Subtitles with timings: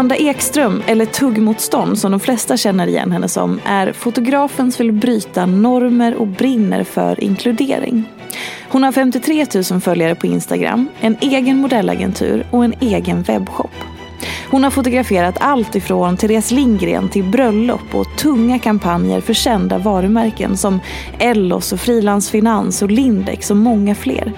[0.00, 4.94] Amanda Ekström, eller Tuggmotstånd som de flesta känner igen henne som, är fotografen som vill
[4.94, 8.04] bryta normer och brinner för inkludering.
[8.68, 13.70] Hon har 53 000 följare på Instagram, en egen modellagentur och en egen webbshop.
[14.50, 20.56] Hon har fotograferat allt ifrån Therese Lindgren till bröllop och tunga kampanjer för kända varumärken
[20.56, 20.80] som
[21.18, 24.32] Ellos och Frilansfinans och Lindex och många fler.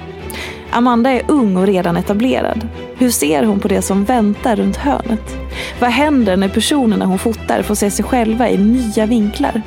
[0.73, 2.69] Amanda är ung och redan etablerad.
[2.95, 5.37] Hur ser hon på det som väntar runt hörnet?
[5.81, 9.63] Vad händer när personerna hon fotar får se sig själva i nya vinklar?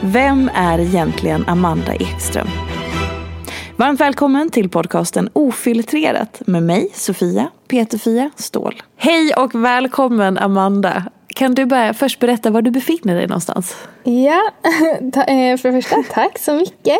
[0.00, 2.48] Vem är egentligen Amanda Ekström?
[3.76, 8.82] Varmt välkommen till podcasten Ofiltrerat med mig, Sofia Peterfia Ståhl.
[8.96, 11.04] Hej och välkommen Amanda.
[11.34, 13.76] Kan du börja först berätta var du befinner dig någonstans?
[14.04, 14.50] Ja,
[15.58, 16.98] för det första tack så mycket.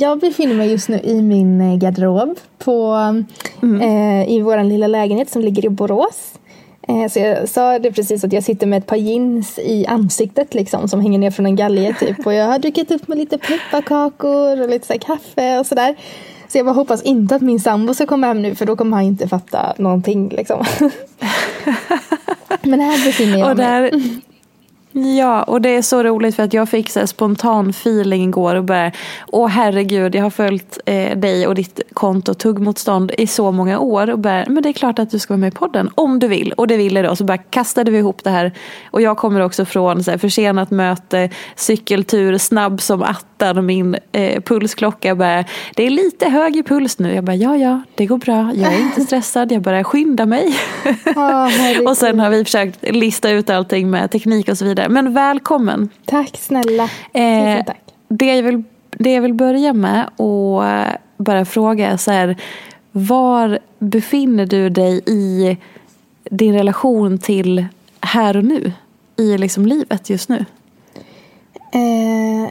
[0.00, 2.92] Jag befinner mig just nu i min garderob på,
[3.62, 3.82] mm.
[4.28, 6.32] i vår lilla lägenhet som ligger i Borås.
[7.10, 10.88] Så jag sa det precis att jag sitter med ett par jeans i ansiktet liksom
[10.88, 12.26] som hänger ner från en galge typ.
[12.26, 15.96] Och jag har druckit upp med lite pepparkakor och lite så kaffe och sådär.
[16.54, 18.96] Så jag bara hoppas inte att min sambo ska komma hem nu för då kommer
[18.96, 20.64] han inte fatta någonting liksom.
[22.62, 24.20] Men här befinner jag och där, mig.
[24.96, 28.64] Ja, och det är så roligt för att jag fick så spontan feeling igår och
[28.64, 28.92] bara
[29.26, 34.10] Åh herregud, jag har följt eh, dig och ditt konto Tuggmotstånd i så många år
[34.10, 36.28] och bara, men det är klart att du ska vara med i podden om du
[36.28, 36.52] vill.
[36.52, 38.52] Och det ville då, så bara kastade vi ihop det här.
[38.90, 44.40] Och jag kommer också från så här, försenat möte, cykeltur, snabb som attan min eh,
[44.40, 45.44] pulsklocka bara,
[45.74, 47.14] det är lite hög i puls nu.
[47.14, 50.56] Jag bara, ja ja, det går bra, jag är inte stressad, jag bara skyndar mig.
[51.16, 54.83] Oh, och sen har vi försökt lista ut allting med teknik och så vidare.
[54.88, 55.88] Men välkommen.
[56.04, 56.88] Tack snälla.
[57.12, 57.80] Eh, tack.
[58.08, 60.62] Det, jag vill, det jag vill börja med och
[61.16, 62.36] bara fråga är så här.
[62.92, 65.56] Var befinner du dig i
[66.30, 67.66] din relation till
[68.00, 68.72] här och nu?
[69.16, 70.44] I liksom livet just nu?
[71.72, 72.50] Eh,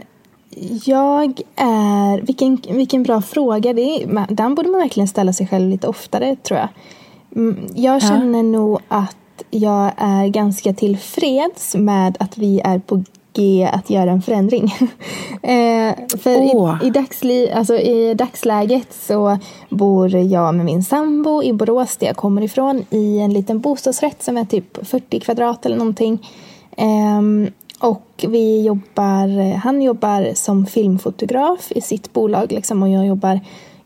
[0.84, 2.20] jag är...
[2.20, 3.72] Vilken, vilken bra fråga.
[3.72, 6.68] Det är, den borde man verkligen ställa sig själv lite oftare tror jag.
[7.74, 8.42] Jag känner ja.
[8.42, 9.16] nog att
[9.50, 13.04] jag är ganska tillfreds med att vi är på
[13.36, 14.64] G att göra en förändring.
[15.42, 16.78] eh, för oh.
[16.82, 19.38] i, i, dagsli, alltså i dagsläget så
[19.68, 24.22] bor jag med min sambo i Borås där jag kommer ifrån i en liten bostadsrätt
[24.22, 26.30] som är typ 40 kvadrat eller någonting.
[26.76, 33.40] Eh, och vi jobbar, han jobbar som filmfotograf i sitt bolag liksom, och jag jobbar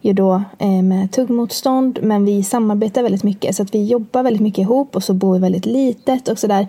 [0.09, 4.43] ju då eh, med tuggmotstånd men vi samarbetar väldigt mycket så att vi jobbar väldigt
[4.43, 6.67] mycket ihop och så bor vi väldigt litet och sådär.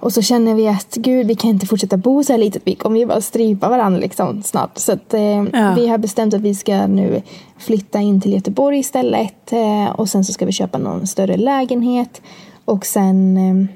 [0.00, 2.62] och så känner vi att gud, vi kan inte fortsätta bo så här litet.
[2.64, 4.78] Vi kommer ju bara strypa varandra liksom snart.
[4.78, 5.74] Så att, eh, ja.
[5.76, 7.22] vi har bestämt att vi ska nu
[7.58, 9.52] flytta in till Göteborg istället.
[9.52, 12.22] Eh, och sen så ska vi köpa någon större lägenhet.
[12.64, 13.66] Och sen eh,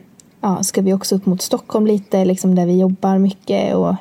[0.41, 3.95] ja, ska vi också upp mot Stockholm lite, liksom där vi jobbar mycket och,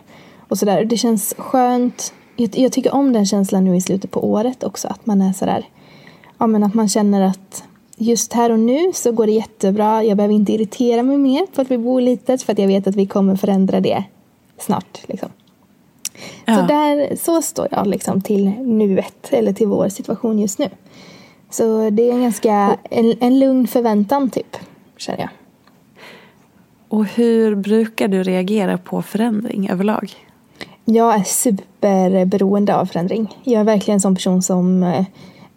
[0.48, 0.86] och sådär.
[0.86, 2.14] Det känns skönt.
[2.40, 4.88] Jag, jag, tycker om den känslan nu i slutet på året också.
[4.88, 5.66] Att man är sådär,
[6.38, 7.64] ja men att man känner att
[7.98, 10.04] just här och nu så går det jättebra.
[10.04, 12.88] Jag behöver inte irritera mig mer på att vi bor litet för att jag vet
[12.88, 14.04] att vi kommer förändra det
[14.58, 15.00] snart.
[15.06, 15.30] Liksom.
[16.46, 16.56] Ja.
[16.56, 20.70] Så, där, så står jag liksom till nuet, eller till vår situation just nu.
[21.50, 24.58] Så det är en ganska en, en lugn förväntan typ,
[24.98, 25.30] känner jag.
[26.88, 30.29] Och hur brukar du reagera på förändring överlag?
[30.92, 33.38] Jag är superberoende av förändring.
[33.44, 34.84] Jag är verkligen en sån person som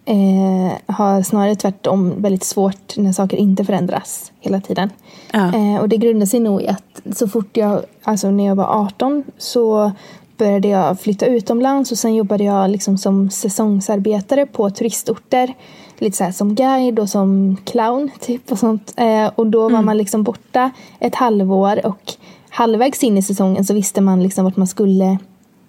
[0.05, 4.89] eh, har snarare tvärtom väldigt svårt när saker inte förändras hela tiden.
[5.31, 5.53] Ja.
[5.55, 8.65] Eh, och det grundar sig nog i att så fort jag, alltså när jag var
[8.65, 9.91] 18 så
[10.37, 15.53] började jag flytta utomlands och sen jobbade jag liksom som säsongsarbetare på turistorter.
[15.97, 18.93] Lite så som guide och som clown typ och sånt.
[18.97, 19.85] Eh, och då var mm.
[19.85, 22.13] man liksom borta ett halvår och
[22.53, 25.17] halvvägs in i säsongen så visste man liksom vart man skulle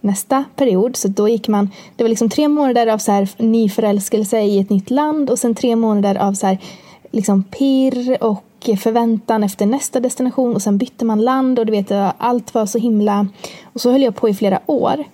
[0.01, 0.97] nästa period.
[0.97, 4.71] Så då gick man, det var liksom tre månader av så här nyförälskelse i ett
[4.71, 6.59] nytt land och sen tre månader av så här
[7.11, 11.93] liksom pirr och förväntan efter nästa destination och sen bytte man land och du vet
[12.19, 13.27] allt var så himla
[13.63, 15.05] och så höll jag på i flera år.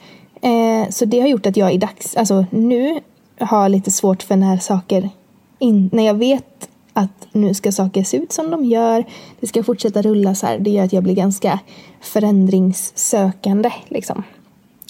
[0.43, 3.01] Eh, så det har gjort att jag i dags, alltså nu
[3.39, 5.11] har lite svårt för när saker,
[5.59, 9.05] in, när jag vet att nu ska saker se ut som de gör,
[9.41, 11.59] det ska fortsätta rulla så här, det gör att jag blir ganska
[12.01, 14.23] förändringssökande liksom.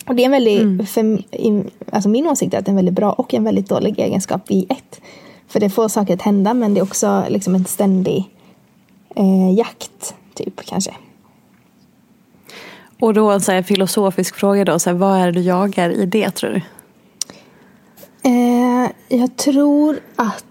[0.06, 0.86] Och det är en väldigt, mm.
[0.86, 1.22] för,
[1.92, 4.50] alltså min åsikt är att det är en väldigt bra och en väldigt dålig egenskap
[4.50, 5.00] i ett.
[5.48, 8.30] För det får saker att hända men det är också liksom en ständig
[9.16, 10.94] eh, jakt, typ kanske.
[13.00, 15.90] Och då en så här filosofisk fråga då, så här, vad är det du jagar
[15.90, 16.62] i det tror du?
[18.30, 20.44] Eh, jag tror att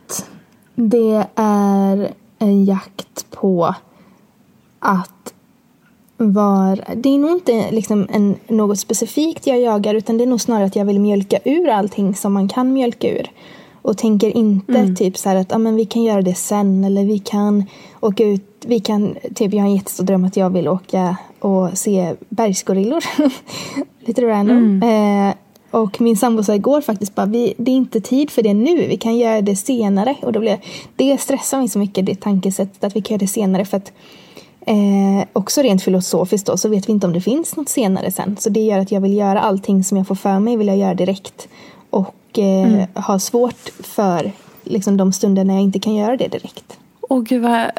[0.80, 3.76] det är en jakt på
[4.80, 5.34] att
[6.18, 10.42] var, det är nog inte liksom en, något specifikt jag jagar utan det är nog
[10.42, 13.32] snarare att jag vill mjölka ur allting som man kan mjölka ur.
[13.82, 14.96] Och tänker inte mm.
[14.96, 17.64] typ så att ah, men vi kan göra det sen eller vi kan
[18.00, 18.66] åka ut.
[18.66, 23.04] Vi kan, typ jag har en jättestor dröm att jag vill åka och se bergsgorillor.
[24.06, 24.58] Lite random.
[24.58, 25.30] Mm.
[25.30, 25.36] Eh,
[25.72, 28.88] och min sambo sa igår faktiskt bara, vi, det är inte tid för det nu,
[28.88, 30.16] vi kan göra det senare.
[30.22, 30.58] Och då blev,
[30.96, 33.66] det stressar mig så mycket, det tankesättet att vi kan göra det senare.
[33.66, 33.92] För att
[34.70, 38.38] Eh, också rent filosofiskt då, så vet vi inte om det finns något senare sen.
[38.40, 40.78] Så det gör att jag vill göra allting som jag får för mig, vill jag
[40.78, 41.48] göra direkt.
[41.90, 42.88] Och eh, mm.
[42.94, 44.32] ha svårt för
[44.64, 46.78] liksom, de stunder när jag inte kan göra det direkt.
[47.02, 47.72] Åh gud vad,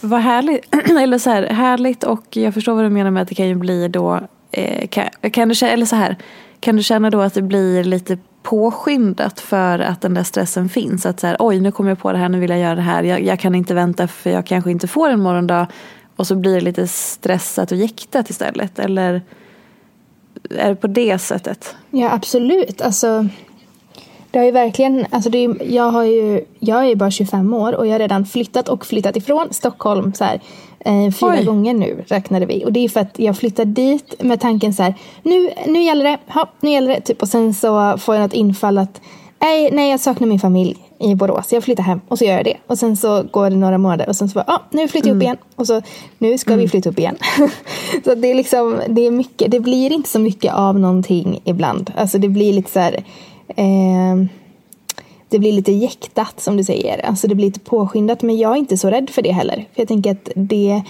[0.00, 0.74] vad härligt.
[1.00, 3.54] eller så här, härligt och jag förstår vad du menar med att det kan ju
[3.54, 4.20] bli då,
[4.50, 6.16] eh, kan, kan, du, eller så här,
[6.60, 11.06] kan du känna då att det blir lite påskyndat för att den där stressen finns.
[11.06, 12.82] Att så här, oj nu kommer jag på det här, nu vill jag göra det
[12.82, 13.02] här.
[13.02, 15.66] Jag, jag, kan inte vänta för jag kanske inte får en morgondag.
[16.16, 18.78] Och så blir det lite stressat och jäktat istället.
[18.78, 19.22] Eller
[20.50, 21.76] är det på det sättet?
[21.90, 22.80] Ja absolut.
[22.80, 23.28] Alltså,
[24.30, 27.54] det har ju verkligen, alltså det är, jag, har ju, jag är ju bara 25
[27.54, 30.40] år och jag har redan flyttat och flyttat ifrån Stockholm så här,
[30.80, 31.44] eh, fyra Oj.
[31.44, 32.64] gånger nu räknade vi.
[32.64, 36.04] Och det är för att jag flyttade dit med tanken så här, nu, nu gäller
[36.04, 37.00] det, ha, nu gäller det.
[37.00, 37.22] Typ.
[37.22, 39.00] Och sen så får jag något infall att
[39.40, 41.52] nej, nej, jag saknar min familj i Borås.
[41.52, 42.56] Jag flyttar hem och så gör jag det.
[42.66, 45.16] Och sen så går det några månader och sen så bara, ah, nu flyttar jag
[45.16, 45.22] upp mm.
[45.22, 45.36] igen.
[45.56, 45.82] Och så,
[46.18, 46.60] nu ska mm.
[46.60, 47.16] vi flytta upp igen.
[48.04, 51.92] så det är liksom, det är mycket, det blir inte så mycket av någonting ibland.
[51.96, 53.04] Alltså det blir lite så här,
[53.56, 54.26] eh,
[55.28, 57.06] det blir lite jäktat som du säger.
[57.06, 58.22] Alltså det blir lite påskyndat.
[58.22, 59.56] Men jag är inte så rädd för det heller.
[59.56, 60.82] För jag tänker att det,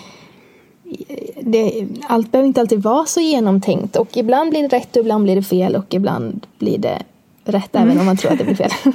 [1.40, 3.97] det, allt behöver inte alltid vara så genomtänkt.
[3.97, 5.76] Och ibland blir det rätt och ibland blir det fel.
[5.76, 7.02] Och ibland blir det
[7.45, 7.88] rätt mm.
[7.88, 8.71] även om man tror att det blir fel.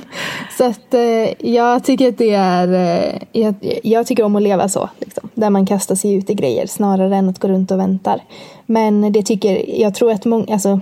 [0.57, 4.69] så att eh, jag tycker att det är, eh, jag, jag, tycker om att leva
[4.69, 4.89] så.
[4.99, 8.21] Liksom, där man kastar sig ut i grejer snarare än att gå runt och väntar.
[8.65, 10.79] Men det tycker, jag tror att många, alltså,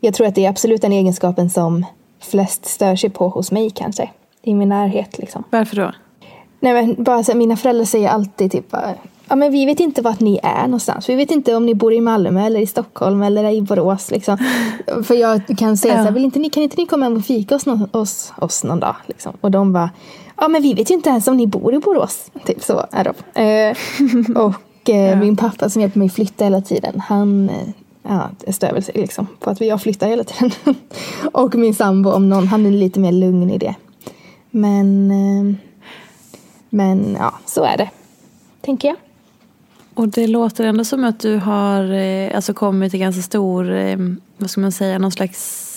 [0.00, 1.84] jag tror att det är absolut den egenskapen som
[2.22, 4.10] flest stör sig på hos mig kanske.
[4.42, 5.44] I min närhet liksom.
[5.50, 5.92] Varför då?
[6.60, 8.74] Nej men bara så, mina föräldrar säger alltid typ
[9.28, 11.08] Ja men vi vet inte vart ni är någonstans.
[11.08, 14.38] Vi vet inte om ni bor i Malmö eller i Stockholm eller i Borås liksom.
[15.04, 16.00] För jag kan säga ja.
[16.00, 18.64] så här, vill inte ni, kan inte ni komma hem och fika hos, oss, oss
[18.64, 18.96] någon dag?
[19.06, 19.32] Liksom.
[19.40, 19.90] Och de bara,
[20.36, 22.30] ja men vi vet ju inte ens om ni bor i Borås.
[22.46, 23.40] Typ så är de.
[23.40, 23.76] Eh,
[24.42, 25.16] och eh, ja.
[25.16, 27.68] min pappa som hjälper mig flytta hela tiden, han eh,
[28.02, 30.50] ja, stör väl sig liksom För att jag flyttar hela tiden.
[31.32, 33.74] och min sambo om någon, han är lite mer lugn i det.
[34.50, 35.54] Men, eh,
[36.70, 37.90] men ja, så är det.
[38.60, 38.96] Tänker jag.
[39.94, 43.96] Och det låter ändå som att du har eh, alltså kommit till ganska stor, eh,
[44.36, 45.68] vad ska man säga, någon slags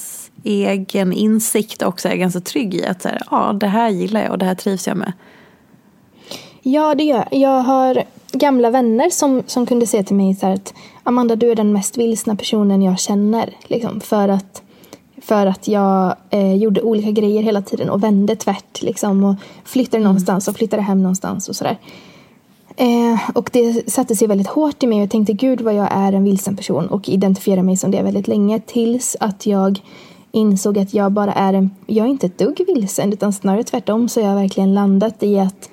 [0.44, 4.32] egen insikt också är ganska trygg i att så här, ja, det här gillar jag
[4.32, 5.14] och det här trivs jag med.
[6.68, 7.40] Ja, det gör jag.
[7.40, 11.56] Jag har gamla vänner som, som kunde säga till mig så att Amanda, du är
[11.56, 13.58] den mest vilsna personen jag känner.
[13.64, 14.62] Liksom, för, att,
[15.22, 18.82] för att jag eh, gjorde olika grejer hela tiden och vände tvärt.
[18.82, 20.08] Liksom, och flyttade mm.
[20.08, 21.78] någonstans och flyttade hem någonstans och sådär.
[22.76, 25.88] Eh, och det satte sig väldigt hårt i mig och jag tänkte gud vad jag
[25.92, 29.80] är en vilsen person och identifierade mig som det väldigt länge tills att jag
[30.32, 34.10] insåg att jag bara är en, jag är inte ett dugg vilsen utan snarare tvärtom
[34.10, 35.70] så har jag verkligen landat i att,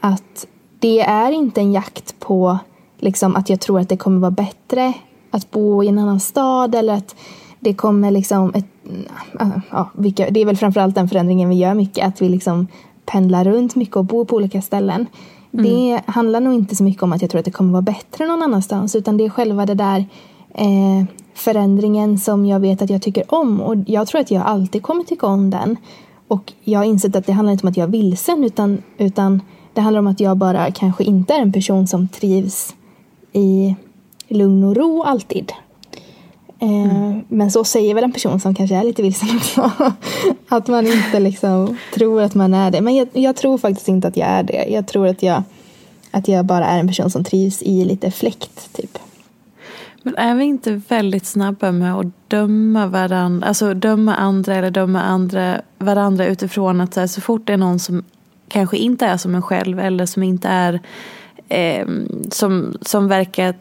[0.00, 0.46] att
[0.78, 2.58] det är inte en jakt på
[2.98, 4.92] liksom, att jag tror att det kommer vara bättre
[5.30, 7.14] att bo i en annan stad eller att
[7.60, 8.66] det kommer liksom ett,
[9.70, 12.66] ja, vilka, det är väl framförallt den förändringen vi gör mycket, att vi liksom
[13.06, 15.06] pendlar runt mycket och bor på olika ställen.
[15.52, 15.64] Mm.
[15.64, 18.26] Det handlar nog inte så mycket om att jag tror att det kommer vara bättre
[18.26, 20.06] någon annanstans utan det är själva det där
[20.54, 24.82] eh, förändringen som jag vet att jag tycker om och jag tror att jag alltid
[24.82, 25.76] kommer tycka om den.
[26.28, 29.40] Och jag har insett att det handlar inte om att jag är vilsen utan, utan
[29.78, 32.74] det handlar om att jag bara kanske inte är en person som trivs
[33.32, 33.76] i
[34.28, 35.52] lugn och ro alltid.
[36.58, 37.24] Eh, mm.
[37.28, 39.72] Men så säger väl en person som kanske är lite vilsen också.
[40.48, 42.80] att man inte liksom tror att man är det.
[42.80, 44.64] Men jag, jag, tror faktiskt inte att jag är det.
[44.68, 45.42] Jag tror att jag,
[46.10, 48.98] att jag bara är en person som trivs i lite fläkt typ.
[50.02, 55.02] Men är vi inte väldigt snabba med att döma varandra, alltså döma andra eller döma
[55.02, 58.04] andra, varandra utifrån att så, här, så fort det är någon som
[58.48, 60.80] kanske inte är som en själv eller som inte är
[61.48, 61.86] eh,
[62.30, 63.54] som, som verkar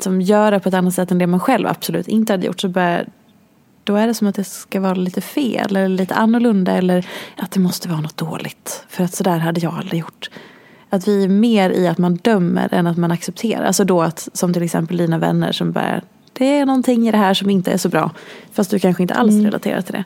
[0.00, 2.68] som göra på ett annat sätt än det man själv absolut inte hade gjort så
[2.68, 3.06] börjar,
[3.84, 7.06] då är det som att det ska vara lite fel eller lite annorlunda eller
[7.36, 8.84] att det måste vara något dåligt.
[8.88, 10.30] För att sådär hade jag aldrig gjort.
[10.90, 13.64] Att vi är mer i att man dömer än att man accepterar.
[13.64, 16.02] Alltså då att, som till exempel dina vänner som bär,
[16.32, 18.10] det är någonting i det här som inte är så bra.
[18.52, 19.44] Fast du kanske inte alls mm.
[19.44, 20.04] relaterar till det.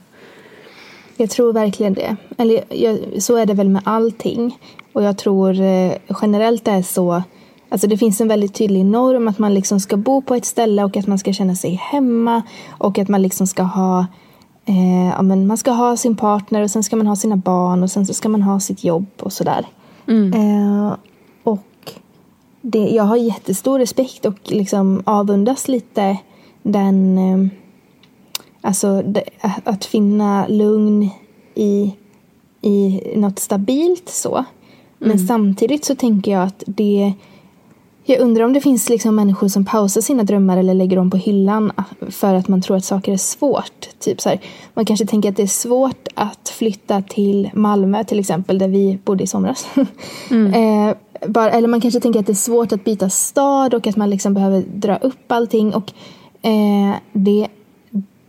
[1.20, 2.16] Jag tror verkligen det.
[2.36, 4.58] Eller jag, så är det väl med allting.
[4.92, 7.22] Och jag tror eh, generellt det är så.
[7.68, 10.84] Alltså det finns en väldigt tydlig norm att man liksom ska bo på ett ställe
[10.84, 12.42] och att man ska känna sig hemma.
[12.68, 14.06] Och att man liksom ska ha
[14.64, 17.82] eh, ja, men man ska ha sin partner och sen ska man ha sina barn
[17.82, 19.66] och sen så ska man ha sitt jobb och sådär.
[20.08, 20.32] Mm.
[20.32, 20.96] Eh,
[21.42, 21.92] och
[22.60, 26.16] det, jag har jättestor respekt och liksom avundas lite
[26.62, 27.50] den...
[28.60, 29.02] Alltså
[29.64, 31.10] att finna lugn
[31.54, 31.92] i,
[32.60, 34.44] i något stabilt så.
[34.98, 35.26] Men mm.
[35.26, 37.12] samtidigt så tänker jag att det
[38.10, 41.16] jag undrar om det finns liksom människor som pausar sina drömmar eller lägger dem på
[41.16, 41.72] hyllan
[42.10, 43.88] för att man tror att saker är svårt.
[43.98, 44.40] Typ så här,
[44.74, 48.98] man kanske tänker att det är svårt att flytta till Malmö till exempel, där vi
[49.04, 49.66] bodde i somras.
[50.30, 50.88] Mm.
[50.88, 50.96] eh,
[51.26, 54.10] bara, eller man kanske tänker att det är svårt att byta stad och att man
[54.10, 55.74] liksom behöver dra upp allting.
[55.74, 55.92] Och,
[56.42, 57.48] eh, det,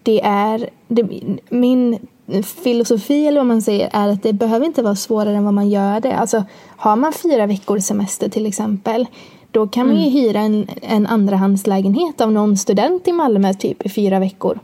[0.10, 0.70] det är...
[0.88, 1.10] Det,
[1.50, 2.00] min
[2.64, 5.70] filosofi eller vad man säger är att det behöver inte vara svårare än vad man
[5.70, 6.16] gör det.
[6.16, 6.44] Alltså,
[6.78, 9.08] har man fyra veckors semester till exempel
[9.52, 10.14] då kan man ju mm.
[10.14, 14.60] hyra en, en andrahandslägenhet av någon student i Malmö typ i fyra veckor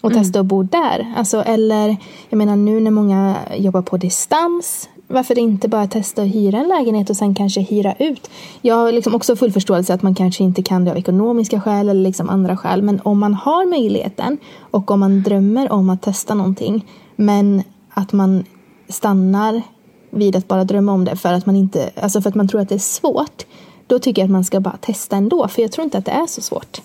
[0.00, 0.22] och mm.
[0.22, 1.14] testa att bo där.
[1.16, 1.96] Alltså, eller,
[2.28, 6.68] jag menar nu när många jobbar på distans, varför inte bara testa att hyra en
[6.68, 8.30] lägenhet och sen kanske hyra ut?
[8.60, 11.88] Jag har liksom också full förståelse att man kanske inte kan det av ekonomiska skäl
[11.88, 14.38] eller liksom andra skäl, men om man har möjligheten
[14.70, 18.44] och om man drömmer om att testa någonting, men att man
[18.88, 19.62] stannar
[20.10, 22.60] vid att bara drömma om det för att man inte, alltså för att man tror
[22.60, 23.46] att det är svårt,
[23.86, 26.12] då tycker jag att man ska bara testa ändå, för jag tror inte att det
[26.12, 26.82] är så svårt.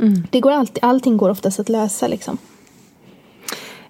[0.00, 0.22] Mm.
[0.30, 2.38] Det går alltid, allting går oftast att lösa liksom.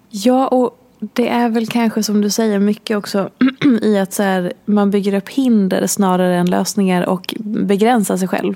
[0.09, 3.29] Ja, och det är väl kanske som du säger mycket också
[3.81, 8.55] i att så här, man bygger upp hinder snarare än lösningar och begränsar sig själv.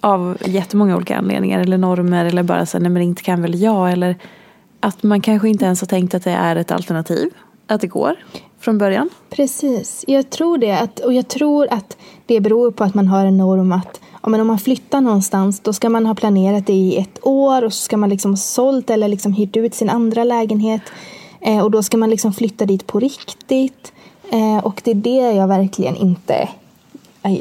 [0.00, 3.60] Av jättemånga olika anledningar eller normer eller bara så här, nej men inte kan väl
[3.60, 4.16] jag eller
[4.80, 7.30] att man kanske inte ens har tänkt att det är ett alternativ.
[7.66, 8.16] Att det går
[8.60, 9.10] från början.
[9.30, 10.78] Precis, jag tror det.
[10.78, 11.96] Att, och jag tror att
[12.26, 15.72] det beror på att man har en norm att men om man flyttar någonstans då
[15.72, 18.90] ska man ha planerat det i ett år och så ska man liksom ha sålt
[18.90, 20.82] eller liksom hyrt ut sin andra lägenhet.
[21.44, 23.92] Eh, och då ska man liksom flytta dit på riktigt.
[24.30, 26.48] Eh, och det är det jag verkligen inte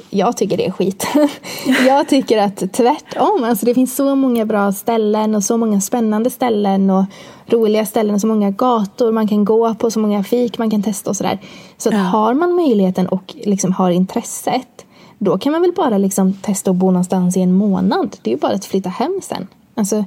[0.09, 1.07] jag tycker det är skit.
[1.87, 3.43] jag tycker att tvärtom.
[3.43, 7.03] Alltså det finns så många bra ställen och så många spännande ställen och
[7.47, 10.83] roliga ställen och så många gator man kan gå på, så många fik man kan
[10.83, 11.39] testa och sådär.
[11.77, 12.01] Så att ja.
[12.01, 14.85] har man möjligheten och liksom har intresset
[15.17, 18.17] då kan man väl bara liksom testa att bo någonstans i en månad.
[18.21, 19.47] Det är ju bara att flytta hem sen.
[19.75, 20.05] Alltså,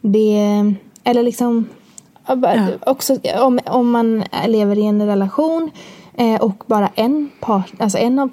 [0.00, 1.66] det, eller liksom
[2.28, 2.68] ja.
[2.86, 5.70] också om, om man lever i en relation
[6.14, 8.30] eh, och bara en part, alltså en av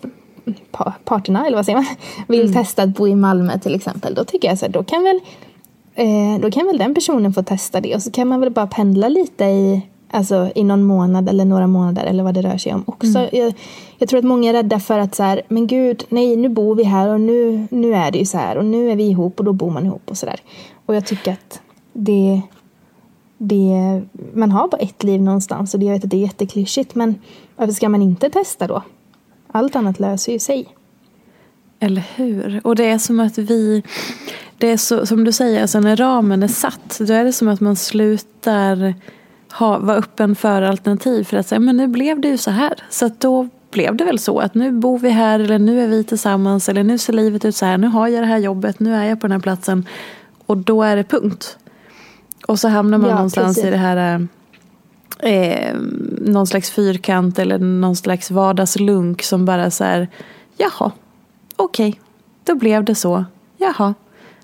[1.03, 1.85] parterna, eller vad säger man,
[2.27, 2.53] vill mm.
[2.53, 4.13] testa att bo i Malmö till exempel.
[4.13, 5.19] Då tycker jag så här, då kan väl
[5.95, 8.67] eh, då kan väl den personen få testa det och så kan man väl bara
[8.67, 12.73] pendla lite i, alltså, i någon månad eller några månader eller vad det rör sig
[12.73, 13.17] om också.
[13.17, 13.29] Mm.
[13.31, 13.53] Jag,
[13.97, 16.75] jag, tror att många är rädda för att så här, men gud, nej nu bor
[16.75, 19.39] vi här och nu, nu är det ju så här och nu är vi ihop
[19.39, 20.39] och då bor man ihop och sådär.
[20.85, 21.61] Och jag tycker att
[21.93, 22.41] det,
[23.37, 24.01] det,
[24.33, 27.15] man har bara ett liv någonstans och det, jag vet att det är jätteklyschigt men
[27.55, 28.83] varför ska man inte testa då?
[29.47, 30.65] Allt annat löser ju sig.
[31.79, 32.61] Eller hur?
[32.63, 33.83] Och det är som att vi,
[34.57, 37.47] det är så, som du säger, alltså när ramen är satt, då är det som
[37.47, 38.93] att man slutar
[39.51, 41.23] ha, vara öppen för alternativ.
[41.23, 42.73] För att säga, men nu blev det ju så här.
[42.89, 45.87] Så att då blev det väl så att nu bor vi här eller nu är
[45.87, 47.77] vi tillsammans eller nu ser livet ut så här.
[47.77, 49.87] Nu har jag det här jobbet, nu är jag på den här platsen.
[50.45, 51.57] Och då är det punkt.
[52.47, 53.67] Och så hamnar man ja, någonstans precis.
[53.67, 54.27] i det här
[55.19, 55.75] eh,
[56.21, 60.07] någon slags fyrkant eller någon slags vardagslunk som bara så här,
[60.57, 60.91] jaha,
[61.55, 62.01] okej, okay,
[62.43, 63.25] då blev det så,
[63.57, 63.93] jaha,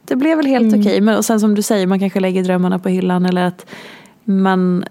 [0.05, 0.79] det blev väl helt mm.
[0.79, 0.91] okej.
[0.91, 1.01] Okay.
[1.01, 3.65] Men och sen som du säger, man kanske lägger drömmarna på hyllan eller att
[4.23, 4.85] man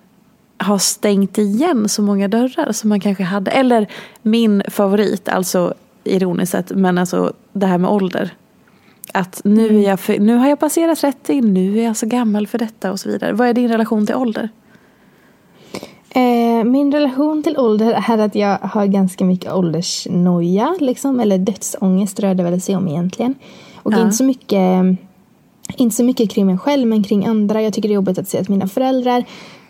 [0.59, 3.51] har stängt igen så många dörrar som man kanske hade.
[3.51, 3.87] Eller
[4.23, 5.75] min favorit, alltså
[6.05, 8.31] ironiskt sett, men alltså det här med ålder.
[9.13, 12.47] Att nu, är jag för, nu har jag passerat 30, nu är jag så gammal
[12.47, 13.33] för detta och så vidare.
[13.33, 14.49] Vad är din relation till ålder?
[16.11, 22.21] Eh, min relation till ålder är att jag har ganska mycket åldersnoja, liksom, eller dödsångest
[22.21, 23.35] rör det väl sig om egentligen.
[23.77, 24.03] Och ja.
[24.03, 24.85] inte, så mycket,
[25.77, 27.63] inte så mycket kring mig själv, men kring andra.
[27.63, 29.25] Jag tycker det är jobbigt att se att mina föräldrar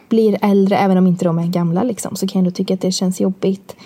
[0.08, 2.80] blir äldre, även om inte de är gamla, liksom, så kan jag ändå tycka att
[2.80, 3.76] det känns jobbigt.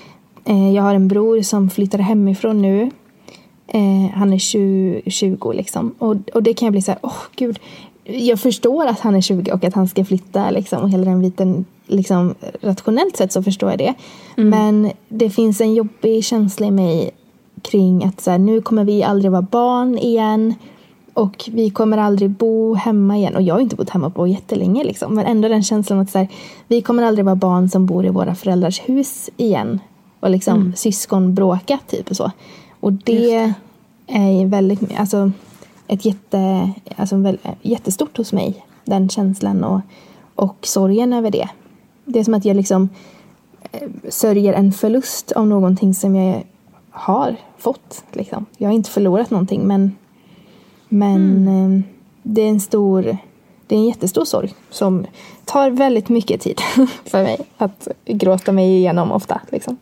[0.44, 2.90] Eh, jag har en bror som flyttar hemifrån nu.
[3.74, 5.94] Eh, han är 20, 20 liksom.
[5.98, 7.58] Och, och det kan jag bli så här, åh oh, gud.
[8.04, 11.20] Jag förstår att han är 20 och att han ska flytta liksom, och hela den
[11.20, 13.94] biten liksom, rationellt sett så förstår jag det.
[14.36, 14.50] Mm.
[14.50, 17.10] Men det finns en jobbig känsla i mig
[17.62, 20.54] kring att så här, nu kommer vi aldrig vara barn igen.
[21.14, 23.36] Och vi kommer aldrig bo hemma igen.
[23.36, 25.14] Och jag har inte bott hemma på jättelänge liksom.
[25.14, 26.28] Men ändå den känslan att så här,
[26.68, 29.80] vi kommer aldrig vara barn som bor i våra föräldrars hus igen.
[30.20, 30.74] Och liksom mm.
[30.76, 32.30] syskon bråka typ och så.
[32.84, 33.54] Och det,
[34.06, 34.14] det.
[34.14, 35.30] är väldigt, alltså
[35.86, 38.66] ett jätte, alltså, jättestort hos mig.
[38.84, 39.80] Den känslan och,
[40.34, 41.48] och sorgen över det.
[42.04, 42.88] Det är som att jag liksom
[43.72, 46.44] eh, sörjer en förlust av någonting som jag
[46.90, 48.04] har fått.
[48.12, 48.46] Liksom.
[48.56, 49.96] Jag har inte förlorat någonting men,
[50.88, 51.76] men mm.
[51.76, 51.82] Eh,
[52.22, 53.16] det är en stor
[53.66, 55.06] det är en jättestor sorg som
[55.44, 56.60] tar väldigt mycket tid
[57.04, 59.40] för mig att gråta mig igenom ofta.
[59.50, 59.76] Liksom.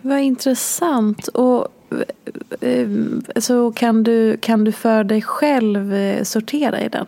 [0.00, 1.28] Vad intressant.
[1.28, 1.68] Och
[2.60, 2.88] Eh,
[3.36, 7.06] så kan du, kan du för dig själv eh, sortera i den?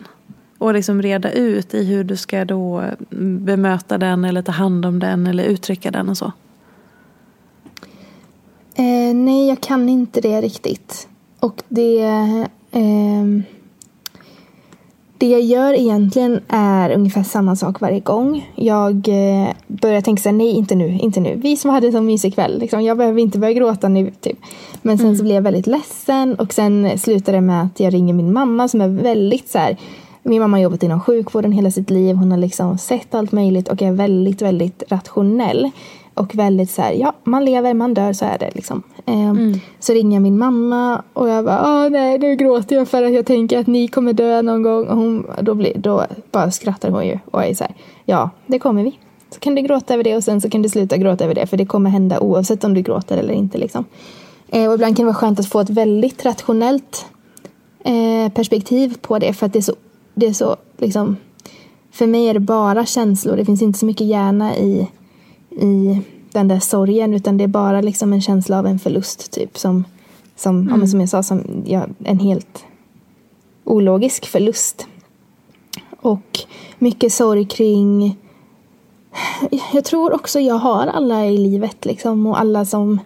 [0.57, 4.85] och liksom reda ut i hur du ska då mm, bemöta den eller ta hand
[4.85, 6.31] om den eller uttrycka den och så?
[8.75, 11.07] Eh, nej, jag kan inte det riktigt.
[11.39, 12.01] Och det...
[12.71, 13.54] Eh,
[15.17, 18.51] det jag gör egentligen är ungefär samma sak varje gång.
[18.55, 21.35] Jag eh, börjar tänka så här, nej inte nu, inte nu.
[21.35, 24.11] Vi som hade en sån mysig kväll, liksom, jag behöver inte börja gråta nu.
[24.21, 24.37] Typ.
[24.81, 25.17] Men sen mm.
[25.17, 28.67] så blir jag väldigt ledsen och sen slutar det med att jag ringer min mamma
[28.67, 29.77] som är väldigt så här,
[30.23, 32.15] min mamma har jobbat inom sjukvården hela sitt liv.
[32.15, 35.71] Hon har liksom sett allt möjligt och är väldigt, väldigt rationell.
[36.15, 38.83] Och väldigt så här, ja, man lever, man dör, så är det liksom.
[39.05, 39.59] Eh, mm.
[39.79, 43.13] Så ringer jag min mamma och jag bara, åh nej, nu gråter jag för att
[43.13, 44.87] jag tänker att ni kommer dö någon gång.
[44.87, 47.73] Och hon, då, blir, då bara skrattar hon ju och är så här,
[48.05, 48.99] ja, det kommer vi.
[49.29, 51.47] Så kan du gråta över det och sen så kan du sluta gråta över det,
[51.47, 53.57] för det kommer hända oavsett om du gråter eller inte.
[53.57, 53.85] Liksom.
[54.49, 57.05] Eh, och ibland kan det vara skönt att få ett väldigt rationellt
[57.83, 59.73] eh, perspektiv på det, för att det är så
[60.15, 61.17] det är så liksom,
[61.91, 63.37] för mig är det bara känslor.
[63.37, 64.87] Det finns inte så mycket hjärna i,
[65.57, 69.57] i den där sorgen utan det är bara liksom en känsla av en förlust typ
[69.57, 69.83] som,
[70.35, 70.81] som, mm.
[70.81, 72.65] ja, som jag sa, som, ja, en helt
[73.63, 74.87] ologisk förlust.
[76.01, 76.39] Och
[76.79, 78.17] mycket sorg kring
[79.73, 82.99] jag tror också jag har alla i livet liksom och alla som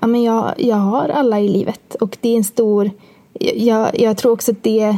[0.00, 2.90] ja men jag, jag har alla i livet och det är en stor
[3.56, 4.96] jag, jag tror också att det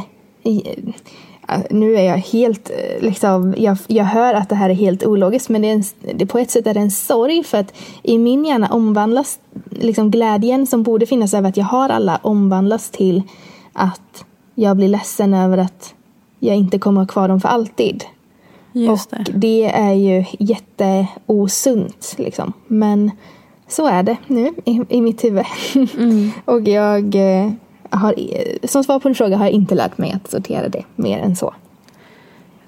[1.69, 5.61] nu är jag helt, liksom, jag, jag hör att det här är helt ologiskt men
[5.61, 5.83] det är en,
[6.15, 10.11] det, på ett sätt är det en sorg för att i min hjärna omvandlas liksom
[10.11, 13.21] glädjen som borde finnas över att jag har alla omvandlas till
[13.73, 14.25] att
[14.55, 15.93] jag blir ledsen över att
[16.39, 18.03] jag inte kommer ha kvar dem för alltid.
[18.73, 19.17] Just det.
[19.17, 22.53] Och det är ju jätteosunt liksom.
[22.67, 23.11] Men
[23.67, 25.45] så är det nu i, i mitt huvud.
[25.75, 26.31] Mm.
[26.45, 27.51] och jag eh,
[27.97, 28.15] har,
[28.67, 31.35] som svar på din fråga har jag inte lärt mig att sortera det mer än
[31.35, 31.53] så.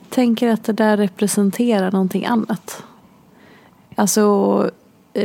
[0.01, 2.83] Jag tänker att det där representerar någonting annat.
[3.95, 4.71] Alltså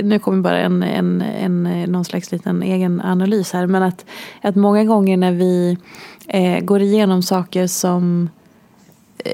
[0.03, 4.05] nu kommer bara en, en, en, någon slags liten egen analys här, men att,
[4.43, 5.79] att många gånger när vi
[6.29, 8.39] eh, går igenom saker som eh,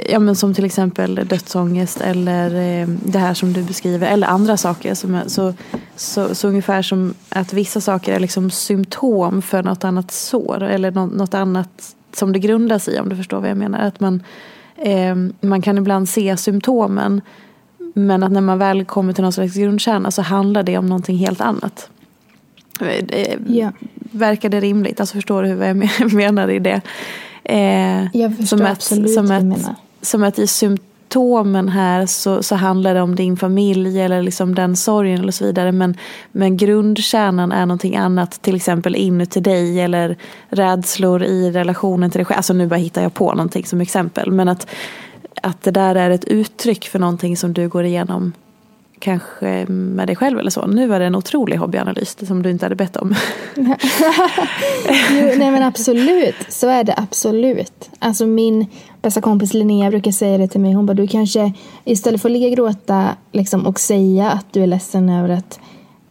[0.08, 4.56] Ja, men som till exempel dödsångest eller eh, det här som du beskriver eller andra
[4.56, 4.94] saker.
[4.94, 5.54] Som så,
[5.96, 10.90] så, så, ungefär som att vissa saker är liksom symptom för något annat sår eller
[10.90, 13.78] något, annat som det grundas i om du förstår vad jag menar.
[13.78, 14.22] Att man,
[14.76, 17.20] eh, man kan ibland se symptomen
[17.94, 21.16] men att när man väl kommer till någon slags grundkärna så handlar det om någonting
[21.16, 21.90] helt annat.
[23.48, 23.72] Yeah.
[23.94, 25.00] Verkar det rimligt?
[25.00, 25.76] Alltså förstår du vad jag
[26.12, 26.80] menar i det?
[27.48, 29.74] Eh, jag förstår som absolut som vad du menar.
[30.02, 34.76] Som att i symptomen här så, så handlar det om din familj eller liksom den
[34.76, 35.72] sorgen och så vidare.
[35.72, 35.96] Men,
[36.32, 40.16] men grundkärnan är någonting annat, till exempel inuti dig eller
[40.48, 42.36] rädslor i relationen till dig själv.
[42.36, 44.30] Alltså nu bara hittar jag på någonting som exempel.
[44.30, 44.66] Men att
[45.42, 48.32] att det där är ett uttryck för någonting som du går igenom
[49.06, 50.66] kanske med dig själv eller så.
[50.66, 53.14] Nu var det en otrolig hobbyanalys som du inte hade bett om.
[55.10, 57.90] jo, nej men absolut, så är det absolut.
[57.98, 58.66] Alltså min
[59.02, 60.72] bästa kompis Linnea brukar säga det till mig.
[60.72, 61.52] Hon bara, du kanske
[61.84, 65.60] istället för att ligga och gråta liksom, och säga att du är ledsen över att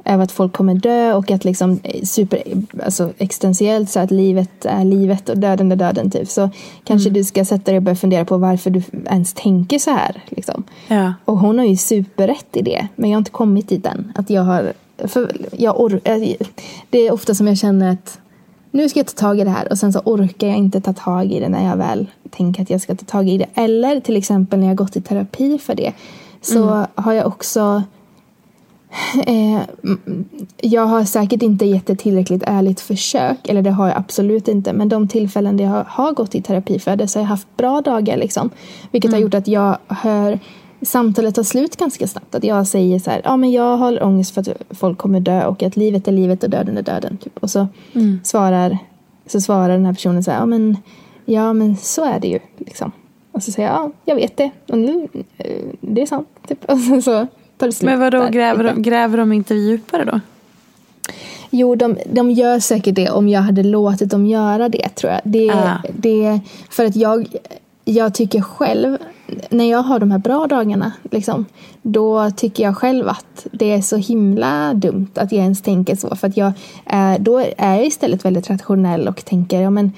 [0.05, 2.41] över att folk kommer dö och att liksom super,
[2.85, 6.29] alltså existentiellt så att livet är livet och döden är döden typ.
[6.29, 6.49] Så
[6.83, 7.13] kanske mm.
[7.13, 10.23] du ska sätta dig och börja fundera på varför du ens tänker så här.
[10.29, 10.63] Liksom.
[10.87, 11.13] Ja.
[11.25, 12.87] Och hon har ju superrätt i det.
[12.95, 14.13] Men jag har inte kommit dit än.
[14.15, 15.99] Att jag har, för jag or,
[16.89, 18.19] det är ofta som jag känner att
[18.71, 20.93] nu ska jag ta tag i det här och sen så orkar jag inte ta
[20.93, 23.47] tag i det när jag väl tänker att jag ska ta tag i det.
[23.53, 25.93] Eller till exempel när jag gått i terapi för det
[26.41, 26.85] så mm.
[26.95, 27.83] har jag också
[29.27, 29.61] Eh,
[30.61, 34.73] jag har säkert inte gett ett tillräckligt ärligt försök, eller det har jag absolut inte.
[34.73, 37.57] Men de tillfällen där jag har gått i terapi för det så har jag haft
[37.57, 38.17] bra dagar.
[38.17, 38.49] Liksom,
[38.91, 39.17] vilket mm.
[39.17, 40.39] har gjort att jag hör
[40.81, 42.35] samtalet tar slut ganska snabbt.
[42.35, 45.45] Att jag säger så här, ja men jag har ångest för att folk kommer dö
[45.45, 47.17] och att livet är livet och döden är döden.
[47.17, 47.37] Typ.
[47.37, 48.19] Och så, mm.
[48.23, 48.77] svarar,
[49.25, 50.77] så svarar den här personen så här, ja men,
[51.25, 52.39] ja, men så är det ju.
[52.57, 52.91] Liksom.
[53.31, 54.51] Och så säger jag, ja jag vet det.
[54.67, 56.27] Och nu, eh, det är sant.
[56.47, 56.65] Typ.
[56.71, 57.27] Och så, så
[57.57, 57.89] tar det slut.
[57.89, 60.19] Men vadå, gräver de, gräver de inte djupare då?
[61.49, 65.21] Jo, de, de gör säkert det om jag hade låtit dem göra det tror jag.
[65.23, 65.77] Det, ah.
[65.93, 66.39] det,
[66.69, 67.27] för att jag,
[67.85, 68.97] jag tycker själv,
[69.49, 71.45] när jag har de här bra dagarna, liksom,
[71.81, 76.15] då tycker jag själv att det är så himla dumt att jag ens tänker så.
[76.15, 76.51] För att jag,
[77.19, 79.91] då är jag istället väldigt rationell och tänker, ja men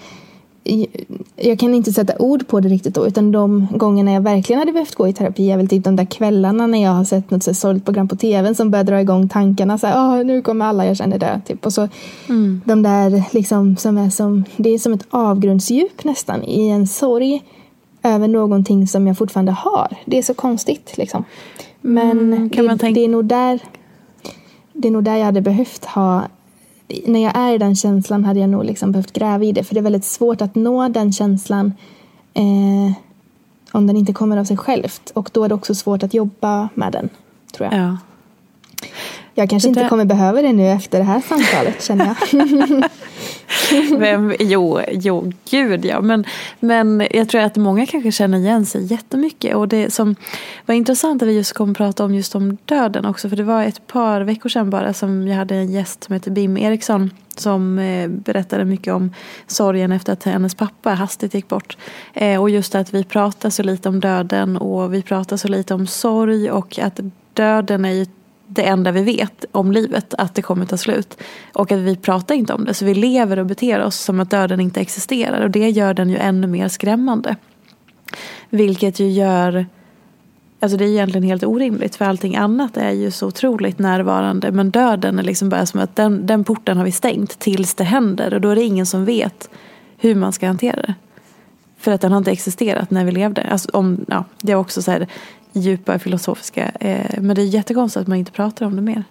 [1.36, 4.71] jag kan inte sätta ord på det riktigt då, utan de gångerna jag verkligen hade
[4.71, 7.43] behövt gå i terapi är väl typ de där kvällarna när jag har sett något
[7.43, 10.86] så sorgligt program på tv som börjar dra igång tankarna så här, nu kommer alla
[10.86, 11.65] jag känner dö, typ.
[11.65, 11.88] Och så
[12.30, 12.62] mm.
[12.65, 17.43] de där liksom som är som, det är som ett avgrundsdjup nästan i en sorg
[18.03, 19.97] över någonting som jag fortfarande har.
[20.06, 21.23] Det är så konstigt liksom.
[21.82, 23.60] Men mm, det, det, är nog där
[24.73, 26.27] det är nog där jag hade behövt ha
[27.06, 29.63] när jag är i den känslan hade jag nog liksom behövt gräva i det.
[29.63, 31.73] För det är väldigt svårt att nå den känslan
[32.34, 32.97] eh,
[33.71, 35.12] om den inte kommer av sig självt.
[35.13, 37.10] Och då är det också svårt att jobba med den,
[37.54, 37.82] tror jag.
[37.82, 37.97] Ja.
[39.34, 42.17] Jag kanske inte kommer behöva det nu efter det här samtalet känner jag.
[43.98, 46.02] Vem, jo, jo, gud ja.
[46.02, 46.26] Men,
[46.60, 49.56] men jag tror att många kanske känner igen sig jättemycket.
[49.56, 50.15] Och det som
[50.65, 53.30] var intressant att vi just kom att prata om just om döden också.
[53.30, 56.32] För det var ett par veckor sedan bara som jag hade en gäst som heter
[56.32, 57.12] Bim Eriksson.
[57.36, 59.13] Som eh, berättade mycket om
[59.48, 61.78] sorgen efter att hennes pappa hastigt gick bort.
[62.13, 65.74] Eh, och just att vi pratar så lite om döden och vi pratar så lite
[65.74, 67.00] om sorg och att
[67.34, 68.06] döden är ju
[68.47, 71.17] det enda vi vet om livet, att det kommer ta slut.
[71.53, 74.29] Och att vi pratar inte om det, så vi lever och beter oss som att
[74.29, 75.41] döden inte existerar.
[75.41, 77.36] Och det gör den ju ännu mer skrämmande.
[78.49, 79.65] Vilket ju gör,
[80.60, 84.51] alltså det är egentligen helt orimligt för allting annat är ju så otroligt närvarande.
[84.51, 87.83] Men döden är liksom bara som att den, den porten har vi stängt tills det
[87.83, 88.33] händer.
[88.33, 89.49] Och då är det ingen som vet
[89.97, 90.93] hur man ska hantera det.
[91.79, 93.43] För att den har inte existerat när vi levde.
[93.43, 95.07] Alltså om, ja, det är också så här,
[95.60, 96.72] djupa filosofiska.
[96.80, 99.04] Eh, men det är jättekonstigt att man inte pratar om det mer.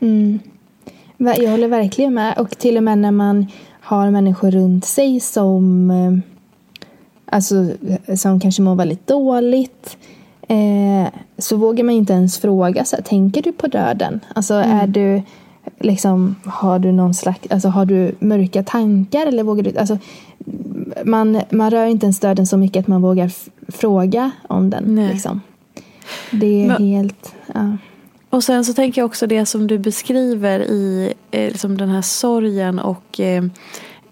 [0.00, 0.38] Mm.
[1.16, 2.38] Jag håller verkligen med.
[2.38, 3.46] Och till och med när man
[3.80, 6.18] har människor runt sig som, eh,
[7.26, 7.70] alltså,
[8.16, 9.96] som kanske mår väldigt dåligt
[10.48, 14.20] eh, så vågar man inte ens fråga så här, tänker du på döden?
[14.34, 14.78] Alltså mm.
[14.78, 15.22] är du
[15.78, 19.98] liksom, har du någon slags, alltså har du mörka tankar eller vågar du, alltså
[21.04, 23.32] man, man rör inte ens döden så mycket att man vågar
[23.68, 25.08] fråga om den.
[25.12, 25.40] Liksom.
[26.30, 27.34] Det är Men, helt...
[27.54, 27.76] Ja.
[28.30, 32.02] Och sen så tänker jag också det som du beskriver i eh, liksom den här
[32.02, 33.44] sorgen och eh,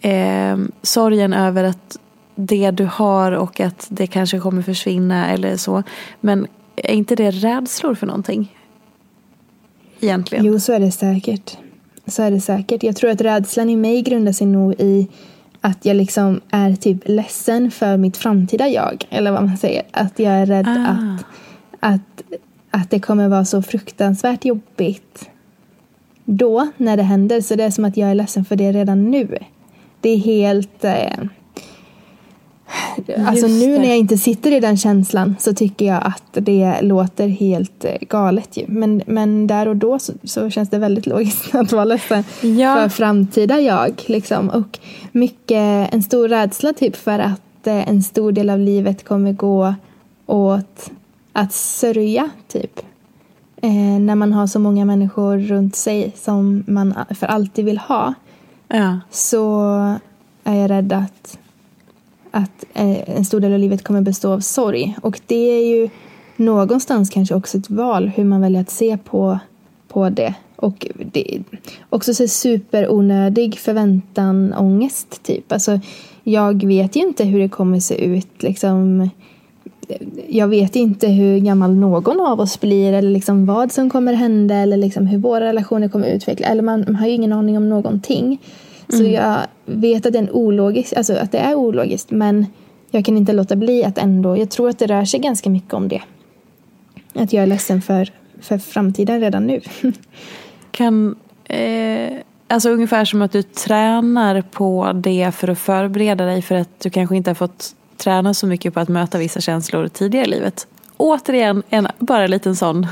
[0.01, 1.99] eh, sorgen över att
[2.35, 5.83] det du har och att det kanske kommer försvinna eller så.
[6.21, 8.51] Men är inte det rädslor för någonting?
[10.05, 10.45] egentligen.
[10.45, 11.57] Jo, så är det säkert.
[12.07, 12.83] Så är det säkert.
[12.83, 15.09] Jag tror att rädslan i mig grundar sig nog i
[15.61, 19.07] att jag liksom är typ ledsen för mitt framtida jag.
[19.11, 19.83] Eller vad man säger.
[19.91, 20.91] Att jag är rädd Ah.
[20.91, 21.25] att,
[21.85, 22.23] att,
[22.70, 25.29] att det kommer vara så fruktansvärt jobbigt
[26.25, 27.40] då, när det händer.
[27.40, 29.38] Så det är som att jag är ledsen för det redan nu.
[30.01, 30.85] Det är helt...
[30.85, 31.18] Eh,
[33.27, 33.79] alltså Just nu det.
[33.79, 37.97] när jag inte sitter i den känslan så tycker jag att det låter helt eh,
[38.09, 38.64] galet ju.
[38.68, 42.77] Men, men där och då så, så känns det väldigt logiskt att vara ledsen Ja.
[42.77, 44.03] för framtida jag.
[44.07, 44.51] Liksom.
[44.51, 44.79] Och
[45.12, 49.75] mycket, en stor rädsla typ för att eh, en stor del av livet kommer gå
[50.27, 50.90] åt
[51.35, 52.81] att sörja typ.
[53.57, 58.14] Eh, när man har så många människor runt sig som man för alltid vill ha
[58.68, 59.01] Ja.
[59.11, 59.61] så
[60.44, 61.38] är jag rädd att,
[62.31, 64.97] att eh, en stor del av livet kommer bestå av sorg.
[65.03, 65.88] Och det är ju
[66.37, 69.38] någonstans kanske också ett val hur man väljer att se på,
[69.88, 70.35] på det.
[70.57, 71.42] Och det
[71.90, 75.53] också så superonödig förväntan, ångest typ.
[75.53, 75.81] Alltså,
[76.23, 79.11] jag vet ju inte hur det kommer se ut liksom
[80.29, 84.55] jag vet inte hur gammal någon av oss blir eller liksom vad som kommer hända
[84.55, 86.51] eller liksom hur våra relationer kommer utvecklas.
[86.51, 88.40] Eller man, man har ju ingen aning om någonting.
[88.88, 92.47] Så jag vet att det, är en ologisk, alltså att det är ologiskt men
[92.90, 95.75] jag kan inte låta bli att ändå, jag tror att det rör sig ganska mycket
[95.75, 96.03] om det.
[97.14, 99.61] Att jag är ledsen för, för framtiden redan nu.
[100.70, 102.12] Kan, eh,
[102.49, 106.90] alltså ungefär som att du tränar på det för att förbereda dig för att du
[106.90, 110.67] kanske inte har fått träna så mycket på att möta vissa känslor tidigare i livet.
[110.97, 112.87] Återigen, en, bara en liten sån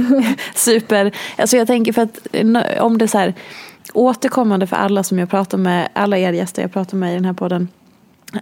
[0.54, 1.12] super...
[1.38, 2.18] Alltså jag tänker för att
[2.80, 3.34] om det är så här
[3.92, 7.24] återkommande för alla som jag pratar med, alla er gäster jag pratar med i den
[7.24, 7.68] här podden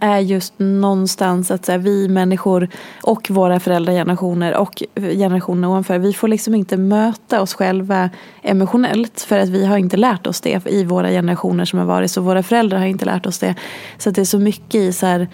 [0.01, 2.69] är just någonstans att så här, vi människor
[3.01, 8.09] och våra föräldragenerationer och generationen ovanför, vi får liksom inte möta oss själva
[8.41, 12.11] emotionellt för att vi har inte lärt oss det i våra generationer som har varit,
[12.11, 13.55] så våra föräldrar har inte lärt oss det.
[13.97, 15.27] Så att det är så mycket i så här,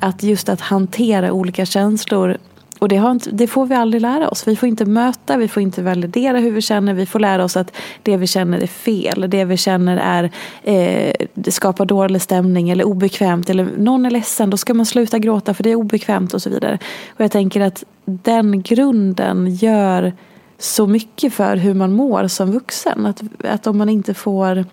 [0.00, 2.38] att just att hantera olika känslor
[2.80, 4.48] och det, har inte, det får vi aldrig lära oss.
[4.48, 6.94] Vi får inte möta, vi får inte validera hur vi känner.
[6.94, 9.26] Vi får lära oss att det vi känner är fel.
[9.28, 10.30] Det vi känner är
[10.62, 13.50] eh, det skapar dålig stämning eller obekvämt.
[13.50, 16.50] Eller någon är ledsen, då ska man sluta gråta för det är obekvämt och så
[16.50, 16.78] vidare.
[17.08, 20.12] Och jag tänker att den grunden gör
[20.58, 23.06] så mycket för hur man mår som vuxen.
[23.06, 24.64] Att, att om man inte får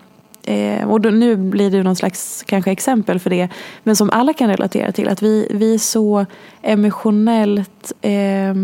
[0.48, 3.48] Eh, och då, nu blir ju någon slags kanske exempel för det.
[3.82, 5.08] Men som alla kan relatera till.
[5.08, 6.26] Att vi, vi är så
[6.62, 8.54] emotionellt eh,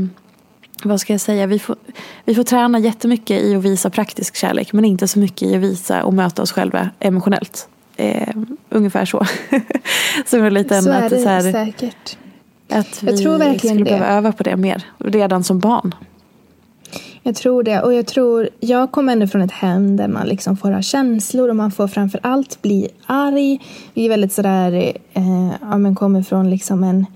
[0.83, 1.77] vad ska jag säga, vi får,
[2.25, 5.63] vi får träna jättemycket i att visa praktisk kärlek men inte så mycket i att
[5.63, 7.69] visa och möta oss själva emotionellt.
[7.97, 8.35] Eh,
[8.69, 9.27] ungefär så.
[10.27, 12.17] som en liten, så är att, det så här, säkert.
[12.69, 13.99] Jag att vi tror verkligen skulle det.
[13.99, 14.83] behöva öva på det mer.
[14.99, 15.95] Redan som barn.
[17.27, 17.83] Jag tror det.
[17.83, 21.49] Och jag tror, jag kommer ändå från ett hem där man liksom får ha känslor
[21.49, 23.61] och man får framför allt bli arg.
[23.95, 24.73] Vi är väldigt sådär,
[25.13, 27.07] eh, ja men kommer från liksom en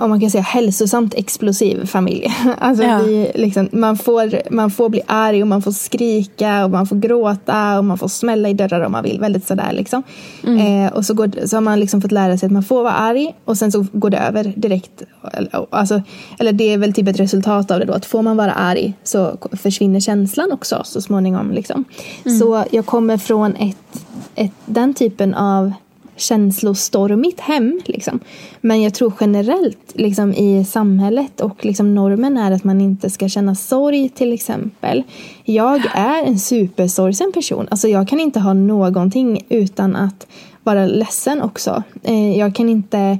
[0.00, 2.34] om man kan säga hälsosamt explosiv familj.
[2.58, 2.98] Alltså Ja.
[2.98, 6.96] vi, liksom, man, får, man får bli arg och man får skrika och man får
[6.96, 9.20] gråta och man får smälla i dörrar om man vill.
[9.20, 10.02] Väldigt sådär liksom.
[10.44, 12.92] Eh, och så, går, så har man liksom fått lära sig att man får vara
[12.92, 15.02] arg och sen så går det över direkt.
[15.70, 16.02] Alltså,
[16.38, 17.92] eller det är väl typ ett resultat av det då.
[17.92, 21.50] Att får man vara arg så försvinner känslan också så småningom.
[21.52, 21.84] Liksom.
[22.40, 24.02] Så jag kommer från ett,
[24.34, 25.72] ett, den typen av
[26.16, 27.80] känslostormigt hem.
[27.84, 28.20] Liksom.
[28.60, 33.28] Men jag tror generellt liksom, i samhället och liksom, normen är att man inte ska
[33.28, 35.02] känna sorg till exempel.
[35.44, 37.68] Jag är en supersorgsen person.
[37.70, 40.26] Alltså, jag kan inte ha någonting utan att
[40.62, 41.82] vara ledsen också.
[42.02, 43.18] Eh, jag kan inte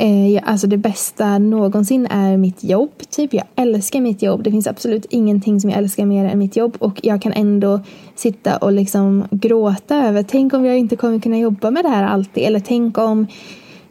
[0.00, 2.90] Eh, alltså det bästa någonsin är mitt jobb.
[3.10, 3.34] Typ.
[3.34, 4.42] Jag älskar mitt jobb.
[4.42, 6.76] Det finns absolut ingenting som jag älskar mer än mitt jobb.
[6.78, 7.80] Och jag kan ändå
[8.14, 12.04] sitta och liksom gråta över, tänk om jag inte kommer kunna jobba med det här
[12.04, 12.44] alltid.
[12.44, 13.26] Eller tänk om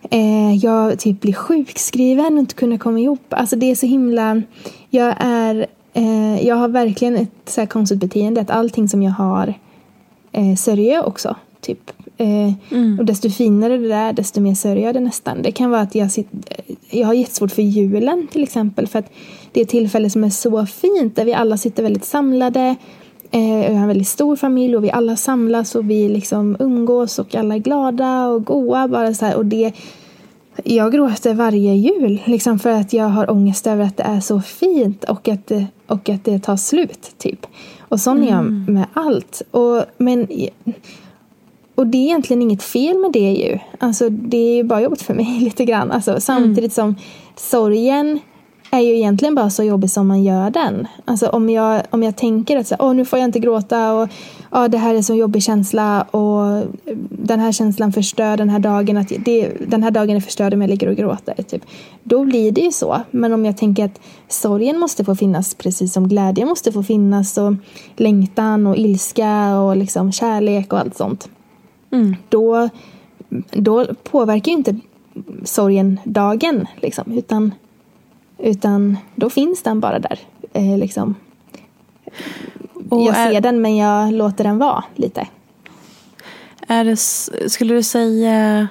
[0.10, 3.38] eh, jag typ blir sjukskriven och inte kunna komma jobba.
[3.38, 4.42] Alltså det är så himla...
[4.90, 5.68] Jag är...
[5.94, 8.42] Eh, jag har verkligen ett så här konstigt beteende.
[8.42, 9.54] Att allting som jag har
[10.32, 11.36] eh, sörjer jag också.
[11.62, 11.92] Typ.
[12.18, 12.52] Eh,
[13.00, 15.42] Och desto finare det är, desto mer sörjer jag det nästan.
[15.42, 16.28] Det kan vara att jag, sit,
[16.90, 18.88] jag har jättesvårt för julen till exempel.
[18.88, 19.12] För att
[19.52, 22.76] det är ett tillfälle som är så fint där vi alla sitter väldigt samlade.
[23.32, 27.20] Eh, jag har en väldigt stor familj och vi alla samlas och vi liksom umgås
[27.20, 28.88] och alla är glada och goa.
[28.88, 29.36] Bara så här.
[29.36, 29.72] Och det,
[30.64, 34.42] jag gråter varje jul liksom för att jag har ångest över att det är så
[34.42, 37.12] fint och att det, och att det tar slut.
[37.18, 37.48] typ.
[37.90, 39.42] Och sån är jag med allt.
[39.52, 40.28] Och, men,
[41.78, 43.60] och det är egentligen inget fel med det ju.
[43.80, 45.92] Alltså, det är ju bara jobbigt för mig lite grann.
[45.92, 46.96] Alltså, samtidigt som
[47.36, 48.20] sorgen
[48.72, 50.88] är ju egentligen bara så jobbig som man gör den.
[51.06, 54.10] Alltså om jag, om jag tänker att så, Åh, nu får jag inte gråta och
[54.52, 56.64] ja, det här är så jobbig känsla och eh,
[57.10, 58.98] den här känslan förstör den här dagen.
[58.98, 61.44] Att det, den här dagen är förstörd om jag ligger och gråter.
[61.44, 61.62] Typ.
[62.04, 63.02] Då blir det ju så.
[63.12, 67.38] Men om jag tänker att sorgen måste få finnas precis som glädjen måste få finnas
[67.38, 67.54] och
[67.96, 71.30] längtan och ilska och liksom kärlek och allt sånt.
[71.92, 72.16] Mm.
[72.30, 72.70] Då,
[73.52, 74.80] då påverkar ju inte
[75.44, 77.52] sorgen dagen liksom, utan
[78.38, 80.20] utan då finns den bara där.
[80.54, 81.16] Eh, liksom.
[82.90, 85.28] jag är, ser den men jag låter den vara lite.
[86.68, 86.98] Är det,
[87.50, 88.68] skulle du säga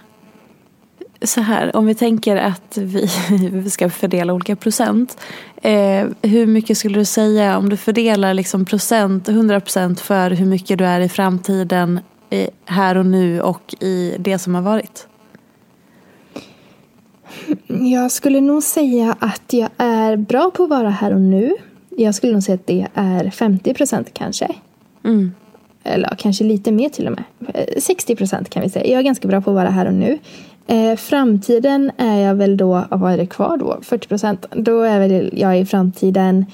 [1.22, 3.08] så här, om vi tänker att vi,
[3.52, 5.18] vi ska fördela olika procent.
[5.62, 10.46] Eh, hur mycket skulle du säga om du fördelar liksom procent, 100 procent för hur
[10.46, 12.00] mycket du är i framtiden,
[12.30, 15.08] i, här och nu och i det som har varit?
[17.66, 21.56] Jag skulle nog säga att jag är bra på att vara här och nu.
[21.90, 24.48] Jag skulle nog säga att det är 50 procent kanske.
[25.04, 25.34] Mm.
[25.84, 27.24] Eller kanske lite mer till och med.
[27.78, 28.86] 60 eh, procent kan vi säga.
[28.86, 30.18] Jag är ganska bra på att vara här och nu.
[30.66, 33.78] Eh, framtiden är jag väl då, vad är det kvar då?
[33.82, 34.46] 40 procent.
[34.50, 36.46] Då är väl jag i framtiden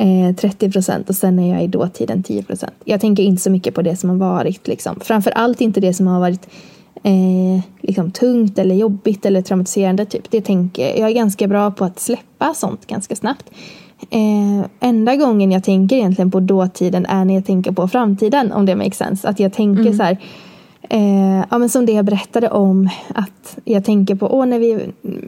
[0.00, 2.72] eh, 30 procent och sen är jag i dåtiden 10 procent.
[2.84, 4.68] Jag tänker inte så mycket på det som har varit.
[4.68, 5.00] Liksom.
[5.00, 6.48] Framför allt inte det som har varit
[7.02, 10.04] eh, liksom tungt eller jobbigt eller traumatiserande.
[10.04, 10.30] Typ.
[10.30, 13.50] Det tänker, jag är ganska bra på att släppa sånt ganska snabbt.
[14.10, 18.66] Eh, enda gången jag tänker egentligen på dåtiden är när jag tänker på framtiden, om
[18.66, 19.28] det makes sense.
[19.28, 19.96] Att jag tänker mm.
[19.96, 20.18] så här,
[20.90, 24.78] eh, ja, men som det jag berättade om, att jag tänker på, åh, när vi,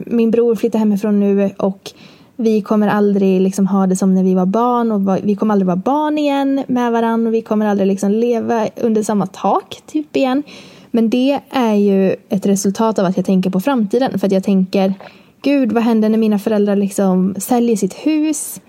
[0.05, 1.91] min bror flyttar hemifrån nu och
[2.35, 5.67] vi kommer aldrig liksom ha det som när vi var barn och vi kommer aldrig
[5.67, 10.15] vara barn igen med varandra och vi kommer aldrig liksom leva under samma tak typ
[10.15, 10.43] igen.
[10.91, 14.19] Men det är ju ett resultat av att jag tänker på framtiden.
[14.19, 14.93] För att jag tänker,
[15.41, 18.61] gud vad händer när mina föräldrar liksom säljer sitt hus?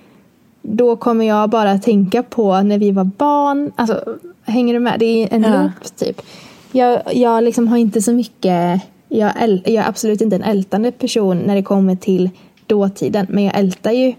[0.63, 3.73] Då kommer jag bara tänka på när vi var barn.
[3.77, 4.05] Alltså,
[4.43, 5.01] hänger du med?
[5.01, 5.63] Det är en ja.
[5.63, 6.23] loop typ.
[6.73, 9.33] Jag, jag liksom har inte så mycket, jag,
[9.65, 12.31] jag är absolut inte en ältande person när det kommer till
[12.67, 13.27] dåtiden.
[13.29, 14.15] Men jag ältar ju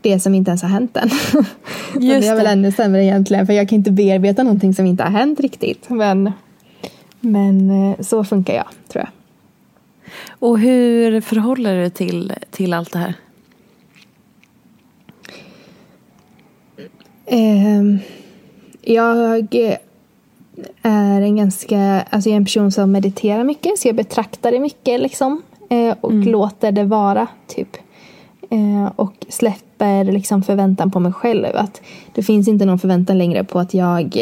[0.00, 1.08] det som inte ens har hänt än.
[2.00, 5.02] Just det är väl ännu sämre egentligen för jag kan inte bearbeta någonting som inte
[5.02, 5.90] har hänt riktigt.
[5.90, 6.32] Men
[7.20, 9.10] men eh, så funkar jag, tror jag.
[10.28, 13.14] Och hur förhåller du dig till, till allt det här?
[17.26, 17.82] Eh,
[18.82, 19.46] jag
[20.82, 24.60] är en ganska, alltså jag är en person som mediterar mycket, så jag betraktar det
[24.60, 25.42] mycket liksom.
[25.70, 26.28] Eh, och mm.
[26.28, 27.76] låter det vara, typ.
[28.50, 31.46] Eh, och släpper liksom förväntan på mig själv.
[31.54, 31.80] Att
[32.14, 34.16] det finns inte någon förväntan längre på att jag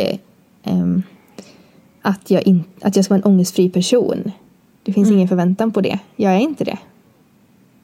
[0.63, 0.99] eh,
[2.03, 4.33] att jag, in, att jag ska vara en ångestfri person.
[4.83, 5.17] Det finns mm.
[5.17, 5.99] ingen förväntan på det.
[6.17, 6.79] Jag är inte det.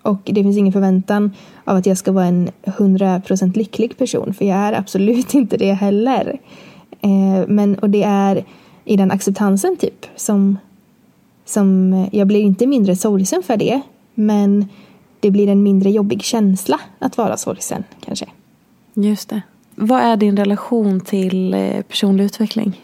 [0.03, 1.31] Och det finns ingen förväntan
[1.65, 4.35] av att jag ska vara en 100% lycklig person.
[4.35, 6.39] För jag är absolut inte det heller.
[7.01, 8.45] Eh, men, och det är
[8.85, 10.59] i den acceptansen typ som,
[11.45, 13.81] som jag blir inte mindre sorgsen för det.
[14.15, 14.69] Men
[15.23, 18.27] det blir en mindre jobbig känsla att vara sorgsen kanske.
[18.95, 19.43] Just det.
[19.75, 22.81] Vad är din relation till eh, personlig utveckling?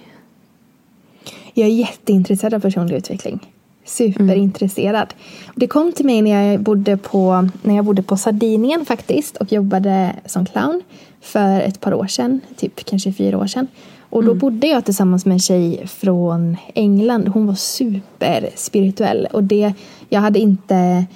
[1.54, 3.40] Jag är jätteintresserad av personlig utveckling.
[3.84, 5.14] Superintresserad.
[5.14, 5.52] Mm.
[5.54, 9.52] Det kom till mig när jag, bodde på, när jag bodde på Sardinien faktiskt och
[9.52, 10.82] jobbade som clown
[11.20, 13.66] för ett par år sedan, typ kanske fyra år sedan.
[14.10, 14.38] Och då mm.
[14.38, 17.28] bodde jag tillsammans med en tjej från England.
[17.28, 19.72] Hon var superspirituell och det,
[20.08, 21.06] jag hade inte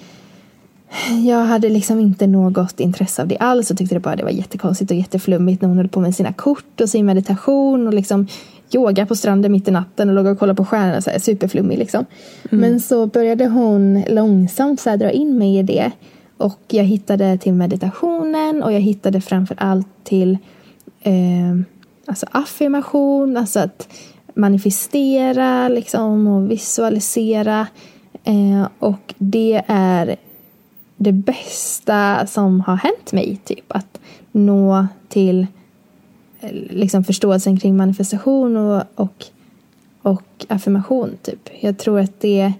[1.26, 4.30] jag hade liksom inte något intresse av det alls och tyckte det bara det var
[4.30, 8.26] jättekonstigt och jätteflummigt när hon höll på med sina kort och sin meditation och liksom
[8.74, 11.00] yoga på stranden mitt i natten och låg och kollade på stjärnorna.
[11.00, 12.06] Så här, superflummig liksom.
[12.50, 12.60] Mm.
[12.60, 15.90] Men så började hon långsamt så här, dra in mig i det.
[16.36, 20.38] Och jag hittade till meditationen och jag hittade framför allt till
[21.02, 21.12] eh,
[22.06, 23.88] alltså affirmation, alltså att
[24.34, 27.66] manifestera liksom, och visualisera.
[28.24, 30.16] Eh, och det är
[31.02, 33.64] det bästa som har hänt mig, typ.
[33.68, 34.00] Att
[34.32, 35.46] nå till
[36.70, 39.24] liksom förståelsen kring manifestation och, och,
[40.02, 41.16] och affirmation.
[41.22, 41.50] Typ.
[41.60, 42.52] Jag tror att det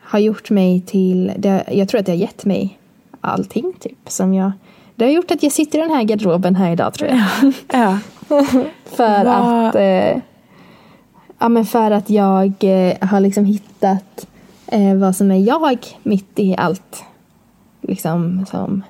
[0.00, 2.78] har gjort mig till, det, jag tror att det har gett mig
[3.20, 4.52] allting typ som jag
[4.94, 7.52] det har gjort att jag sitter i den här garderoben här idag tror jag.
[7.72, 7.98] Ja.
[8.84, 9.68] för Va?
[9.68, 10.22] att eh,
[11.38, 14.26] Ja men för att jag eh, har liksom hittat
[14.66, 17.04] eh, vad som är jag mitt i allt
[17.88, 18.82] liksom som,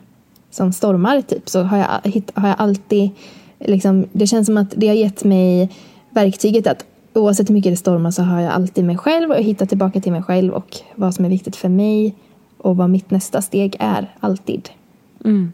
[0.50, 3.10] som stormar typ så har jag, har jag alltid
[3.58, 5.70] liksom, det känns som att det har gett mig
[6.10, 9.42] verktyget att oavsett hur mycket det stormar så har jag alltid mig själv och jag
[9.42, 12.14] hittar tillbaka till mig själv och vad som är viktigt för mig
[12.58, 14.68] och vad mitt nästa steg är, alltid.
[15.24, 15.52] Mm.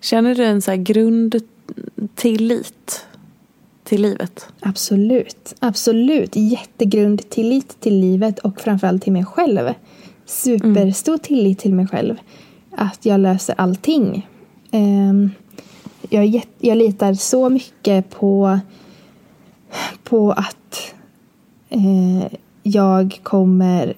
[0.00, 1.46] Känner du en så här grundtillit
[3.84, 4.48] till livet?
[4.60, 5.54] Absolut.
[5.58, 6.36] Absolut.
[6.36, 9.74] Jättegrund tillit till livet och framförallt till mig själv.
[10.28, 11.18] Superstor mm.
[11.22, 12.16] tillit till mig själv.
[12.76, 14.28] Att jag löser allting.
[14.72, 15.30] Um,
[16.10, 18.58] jag, jag litar så mycket på,
[20.04, 20.94] på att
[21.68, 23.94] eh, jag kommer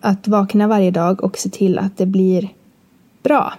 [0.00, 2.48] att vakna varje dag och se till att det blir
[3.22, 3.54] bra.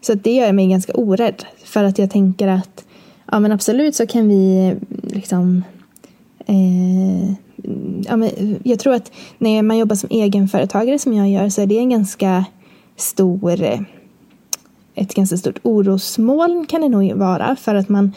[0.00, 1.44] Så det gör mig ganska orädd.
[1.64, 2.84] För att jag tänker att
[3.32, 5.64] ja men absolut så kan vi liksom
[6.46, 7.45] eh,
[8.06, 11.66] ja, men jag tror att när man jobbar som egenföretagare som jag gör så är
[11.66, 12.44] det en ganska
[12.96, 13.80] stor eh,
[14.94, 18.12] ett ganska stort orosmoln kan det nog vara för att man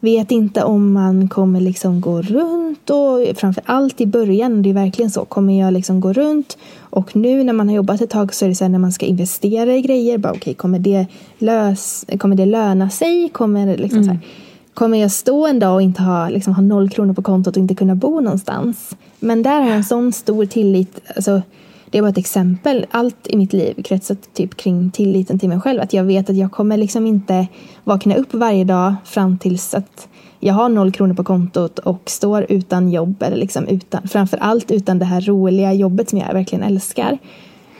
[0.00, 4.74] vet inte om man kommer liksom gå runt och framför allt i början, det är
[4.74, 8.34] verkligen så, kommer jag liksom gå runt och nu när man har jobbat ett tag
[8.34, 10.78] så är det så här när man ska investera i grejer, bara okej, okay, kommer,
[10.78, 11.06] det
[11.38, 13.28] lös, kommer det löna sig?
[13.28, 14.04] Kommer, liksom mm.
[14.04, 17.14] så här, mm kommer jag stå en dag och inte ha, liksom, ha noll kronor
[17.14, 18.96] på kontot och inte kunna bo någonstans?
[19.18, 21.42] Men där har jag en sån stor tillit, alltså
[21.90, 22.86] det är bara ett exempel.
[22.90, 25.80] Allt i mitt liv kretsar typ kring tilliten till mig själv.
[25.80, 27.46] Att jag vet att jag kommer liksom inte
[27.84, 30.08] vakna upp varje dag fram tills att
[30.40, 34.98] jag har noll kronor på kontot och står utan jobb eller liksom utan, framförallt utan
[34.98, 37.18] det här roliga jobbet som jag verkligen älskar.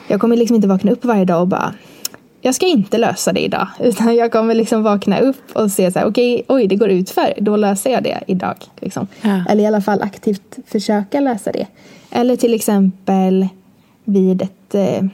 [0.08, 1.74] Jag kommer liksom inte vakna upp varje dag och bara
[2.40, 3.68] jag ska inte lösa det idag.
[3.80, 6.88] Utan jag kommer liksom vakna upp och se så här, okej, okay, oj, det går
[6.88, 7.34] ut för.
[7.40, 8.56] Då löser jag det idag.
[8.80, 9.06] Liksom.
[9.22, 9.44] Ja.
[9.48, 11.66] Eller i alla fall aktivt försöka lösa det.
[12.10, 13.48] Eller till exempel
[14.04, 15.04] vid, ett, eh,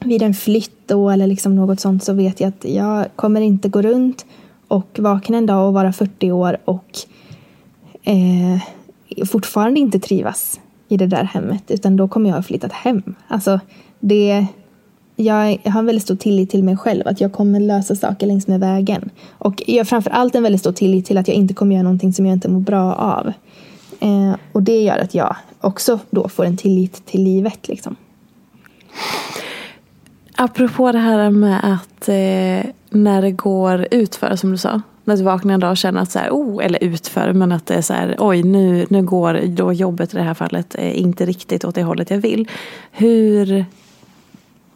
[0.00, 3.68] vid en flytt då, eller liksom något sånt så vet jag att jag kommer inte
[3.68, 4.26] gå runt
[4.68, 6.98] och vakna en dag och vara 40 år och
[8.02, 8.60] eh,
[9.26, 13.02] fortfarande inte trivas i det där hemmet utan då kommer jag ha flyttat hem.
[13.28, 13.60] Alltså,
[14.00, 14.46] det,
[15.16, 18.46] jag, har en väldigt stor tillit till mig själv att jag kommer lösa saker längs
[18.46, 19.10] med vägen.
[19.30, 22.12] Och jag har framförallt en väldigt stor tillit till att jag inte kommer göra någonting
[22.12, 23.32] som jag inte mår bra av.
[24.00, 27.68] Eh, och det gör att jag också då får en tillit till livet.
[27.68, 27.96] Liksom.
[30.36, 34.82] Apropå det här med att eh, när det går utför som du sa.
[35.04, 37.66] När du vaknar en dag och känner att så här, oh, eller utför, men att
[37.66, 41.00] det är så här, oj nu, nu går då jobbet i det här fallet eh,
[41.00, 42.48] inte riktigt åt det hållet jag vill.
[42.92, 43.64] Hur,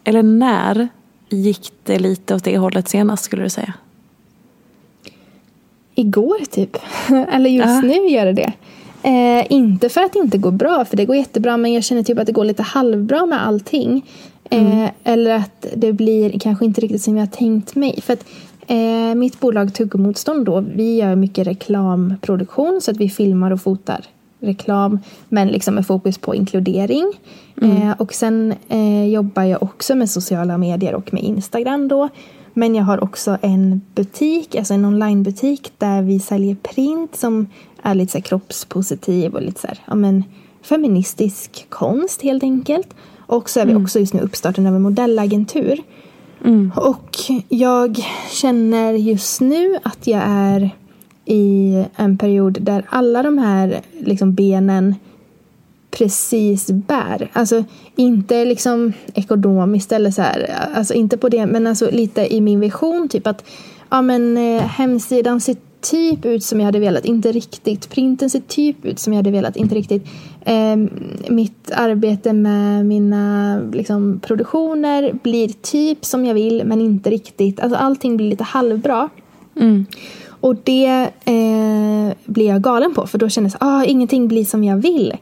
[0.09, 0.89] eller när
[1.29, 3.75] gick det lite åt det hållet senast skulle du säga?
[5.95, 6.77] Igår typ.
[7.33, 7.91] eller just uh.
[7.91, 8.53] nu gör det det.
[9.03, 12.03] Eh, inte för att det inte går bra, för det går jättebra, men jag känner
[12.03, 14.07] typ att det går lite halvbra med allting.
[14.51, 14.89] Eh, mm.
[15.05, 18.01] Eller att det blir kanske inte riktigt som jag tänkt mig.
[18.01, 18.25] För att
[18.67, 24.05] eh, mitt bolag Tuggmotstånd då, vi gör mycket reklamproduktion så att vi filmar och fotar
[24.41, 27.13] reklam men liksom med fokus på inkludering.
[27.63, 27.77] Mm.
[27.77, 32.09] Eh, och sen eh, jobbar jag också med sociala medier och med Instagram då.
[32.55, 37.47] Men jag har också en butik, alltså en onlinebutik där vi säljer print som
[37.83, 40.25] är lite så kroppspositiv och lite så här, ja men
[40.63, 42.95] feministisk konst helt enkelt.
[43.27, 43.83] Och så är vi mm.
[43.83, 45.83] också just nu uppstarten av en modellagentur.
[46.45, 46.73] Mm.
[46.77, 47.17] Och
[47.49, 47.97] jag
[48.31, 50.71] känner just nu att jag är
[51.29, 54.95] i en period där alla de här liksom benen
[55.91, 57.31] precis bär.
[57.33, 57.65] Alltså
[57.97, 62.61] inte liksom ekonomiskt eller så här, alltså inte på det, men alltså lite i min
[62.61, 63.45] vision typ att
[63.91, 67.91] ja men eh, hemsidan ser typ ut som jag hade velat, inte riktigt.
[67.91, 70.07] Printen ser typ ut som jag hade velat, inte riktigt.
[70.41, 70.77] Eh,
[71.29, 77.61] mitt arbete med mina liksom, produktioner blir typ som jag vill, men inte riktigt.
[77.61, 79.09] Alltså allting blir lite halvbra.
[79.57, 79.87] Mm.
[80.41, 84.65] Och det eh, blir jag galen på, för då jag att ah, ingenting blir som
[84.65, 85.17] jag vill.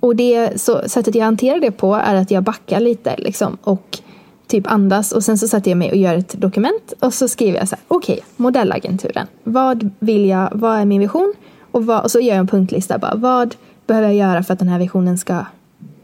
[0.00, 3.98] Och det så, sättet jag hanterar det på är att jag backar lite liksom, och
[4.46, 7.58] typ andas och sen så sätter jag mig och gör ett dokument och så skriver
[7.58, 9.26] jag så här, okej, okay, modellagenturen.
[9.44, 11.34] Vad vill jag, vad är min vision?
[11.70, 13.54] Och, vad, och så gör jag en punktlista bara, vad
[13.86, 15.44] behöver jag göra för att den här visionen ska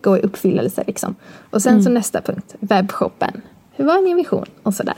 [0.00, 1.14] gå i uppfyllelse liksom.
[1.50, 1.84] Och sen mm.
[1.84, 3.40] så nästa punkt, webbshoppen.
[3.72, 4.46] Hur var min vision?
[4.62, 4.94] Och sådär.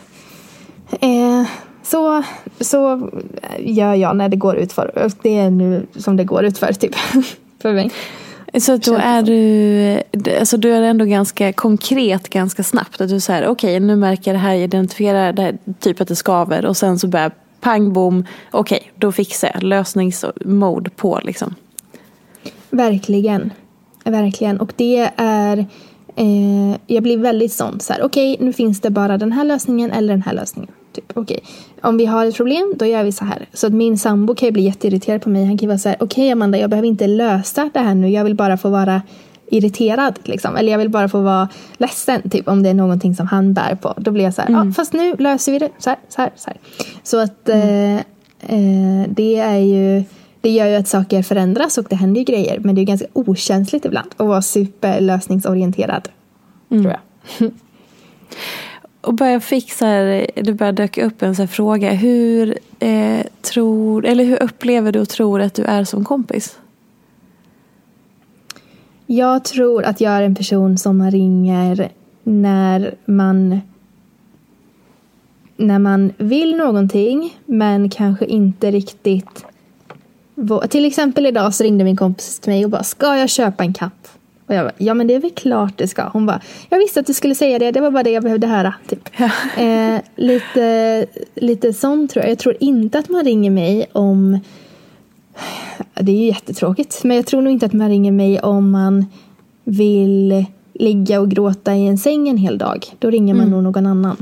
[1.01, 1.47] Eh,
[1.91, 2.23] så,
[2.61, 3.11] så
[3.59, 5.11] gör jag när det går ut för.
[5.23, 6.95] Det är nu som det går ut för typ.
[7.63, 7.91] för mig.
[8.61, 10.03] Så då är du,
[10.39, 13.01] alltså du är ändå ganska konkret ganska snabbt.
[13.01, 16.09] Att du säger okej okay, nu märker jag det här, identifierar det här, typ att
[16.09, 21.21] det skaver och sen så börjar pang bom, okej okay, då fixar jag lösningsmode på
[21.23, 21.55] liksom.
[22.71, 23.53] Verkligen,
[24.05, 25.59] verkligen och det är
[26.17, 29.45] eh, jag blir väldigt sån så här okej okay, nu finns det bara den här
[29.45, 30.73] lösningen eller den här lösningen.
[30.99, 31.41] Typ, okay.
[31.83, 33.47] Om vi har ett problem, då gör vi så här.
[33.53, 35.45] Så att min sambo kan ju bli jätteirriterad på mig.
[35.45, 37.95] Han kan ju vara så här, okej okay, Amanda, jag behöver inte lösa det här
[37.95, 38.09] nu.
[38.09, 39.03] Jag vill bara få vara
[39.47, 40.19] irriterad.
[40.25, 40.57] Liksom.
[40.57, 43.75] Eller jag vill bara få vara ledsen typ, om det är någonting som han bär
[43.75, 43.95] på.
[43.97, 44.69] Då blir jag så här, mm.
[44.69, 46.59] ah, fast nu löser vi det så här, så här, så här.
[47.03, 47.97] Så att mm.
[48.41, 50.05] eh, eh, det är ju
[50.41, 52.59] det gör ju att saker förändras och det händer ju grejer.
[52.59, 56.09] Men det är ganska okänsligt ibland att vara superlösningsorienterad.
[56.71, 56.83] Mm.
[56.83, 57.51] Tror jag.
[59.01, 61.91] och började fick så här, det började dyka upp en så fråga.
[61.91, 66.59] Hur, eh, tror, eller hur upplever du och tror att du är som kompis?
[69.07, 71.89] Jag tror att jag är en person som man ringer
[72.23, 73.61] när man
[75.57, 79.45] när man vill någonting men kanske inte riktigt
[80.71, 83.73] till exempel idag så ringde min kompis till mig och bara Ska jag köpa en
[83.73, 84.18] katt?
[84.49, 86.09] Och jag bara, ja men det är väl klart det ska.
[86.09, 88.47] Hon bara, jag visste att du skulle säga det, det var bara det jag behövde
[88.47, 88.75] höra.
[88.89, 89.09] Typ.
[89.17, 89.31] Ja.
[89.63, 92.31] Eh, lite, lite sånt tror jag.
[92.31, 94.39] Jag tror inte att man ringer mig om
[95.95, 97.05] det är ju jättetråkigt.
[97.05, 99.07] Men jag tror nog inte att man ringer mig om man
[99.65, 102.87] vill ligga och gråta i en säng en hel dag.
[102.99, 103.55] Då ringer man mm.
[103.55, 104.17] nog någon annan.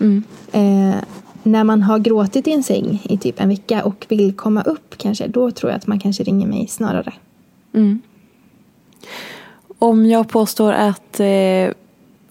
[0.00, 0.22] Mm.
[0.52, 0.96] Eh,
[1.42, 4.94] när man har gråtit i en säng i typ en vecka och vill komma upp
[4.98, 7.12] kanske, då tror jag att man kanske ringer mig snarare.
[7.74, 8.00] Mm.
[9.78, 11.72] Om jag påstår att eh,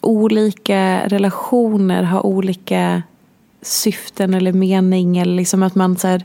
[0.01, 3.03] olika relationer har olika
[3.61, 6.23] syften eller mening eller liksom att man så här,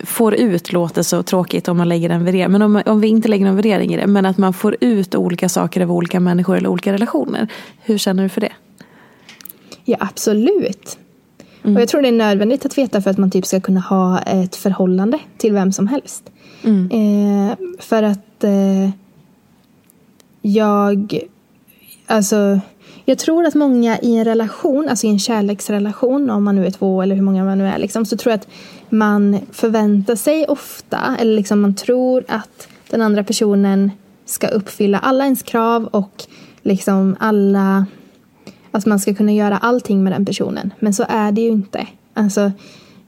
[0.00, 2.52] får ut låter så tråkigt om man lägger en värdering.
[2.52, 4.06] Men om, om vi inte lägger någon värdering i det.
[4.06, 7.48] Men att man får ut olika saker av olika människor eller olika relationer.
[7.82, 8.52] Hur känner du för det?
[9.84, 10.98] Ja absolut.
[11.62, 11.76] Mm.
[11.76, 14.18] Och jag tror det är nödvändigt att veta för att man typ ska kunna ha
[14.18, 16.30] ett förhållande till vem som helst.
[16.64, 16.90] Mm.
[16.90, 18.90] Eh, för att eh,
[20.42, 21.20] jag,
[22.06, 22.60] alltså
[23.04, 26.70] jag tror att många i en relation, alltså i en kärleksrelation, om man nu är
[26.70, 28.48] två eller hur många man nu är, liksom, så tror jag att
[28.88, 33.90] man förväntar sig ofta, eller liksom man tror att den andra personen
[34.24, 36.24] ska uppfylla alla ens krav och
[36.62, 37.86] liksom alla
[38.70, 40.74] att man ska kunna göra allting med den personen.
[40.78, 41.86] Men så är det ju inte.
[42.14, 42.52] Alltså,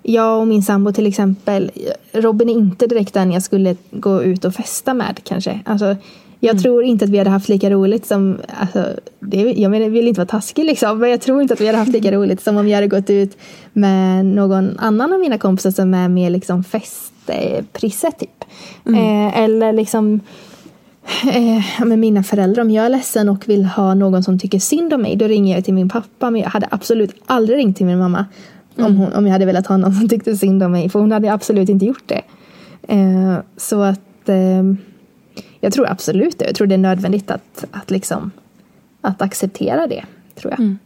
[0.03, 1.71] jag och min sambo till exempel,
[2.13, 5.61] Robin är inte direkt den jag skulle gå ut och festa med kanske.
[5.65, 5.97] Alltså,
[6.45, 6.63] jag mm.
[6.63, 8.87] tror inte att vi hade haft lika roligt som, alltså,
[9.21, 11.79] det, jag menar, vill inte vara taskig liksom, men jag tror inte att vi hade
[11.79, 13.37] haft lika roligt som om vi hade gått ut
[13.73, 18.45] med någon annan av mina kompisar som är mer liksom festprisse typ.
[18.87, 19.01] Mm.
[19.01, 20.21] Eh, eller liksom
[21.35, 22.63] eh, med mina föräldrar.
[22.63, 25.55] Om jag är ledsen och vill ha någon som tycker synd om mig, då ringer
[25.55, 26.31] jag till min pappa.
[26.31, 28.27] Men jag hade absolut aldrig ringt till min mamma
[28.77, 28.91] mm.
[28.91, 30.89] om, hon, om jag hade velat ha någon som tyckte synd om mig.
[30.89, 32.23] För hon hade absolut inte gjort det.
[32.89, 34.63] Eh, så att eh,
[35.65, 36.45] jag tror absolut det.
[36.45, 38.31] Jag tror det är nödvändigt att, att, liksom,
[39.01, 40.05] att acceptera det.
[40.35, 40.61] tror jag.
[40.61, 40.79] Mm.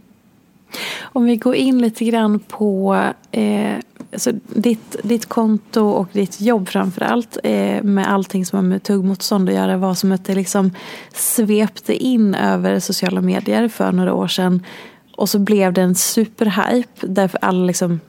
[1.02, 2.96] Om vi går in lite grann på
[3.30, 3.74] eh,
[4.12, 8.82] alltså ditt, ditt konto och ditt jobb framför allt eh, med allting som har med
[8.82, 10.70] tuggmotstånd att göra var som att det liksom
[11.12, 14.62] svepte in över sociala medier för några år sedan.
[15.16, 18.00] Och så blev det en superhype därför alla liksom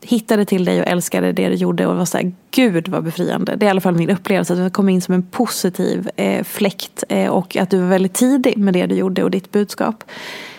[0.00, 3.56] hittade till dig och älskade det du gjorde och var såhär, gud vad befriande.
[3.56, 6.44] Det är i alla fall min upplevelse, att du kom in som en positiv eh,
[6.44, 10.04] fläkt eh, och att du var väldigt tidig med det du gjorde och ditt budskap.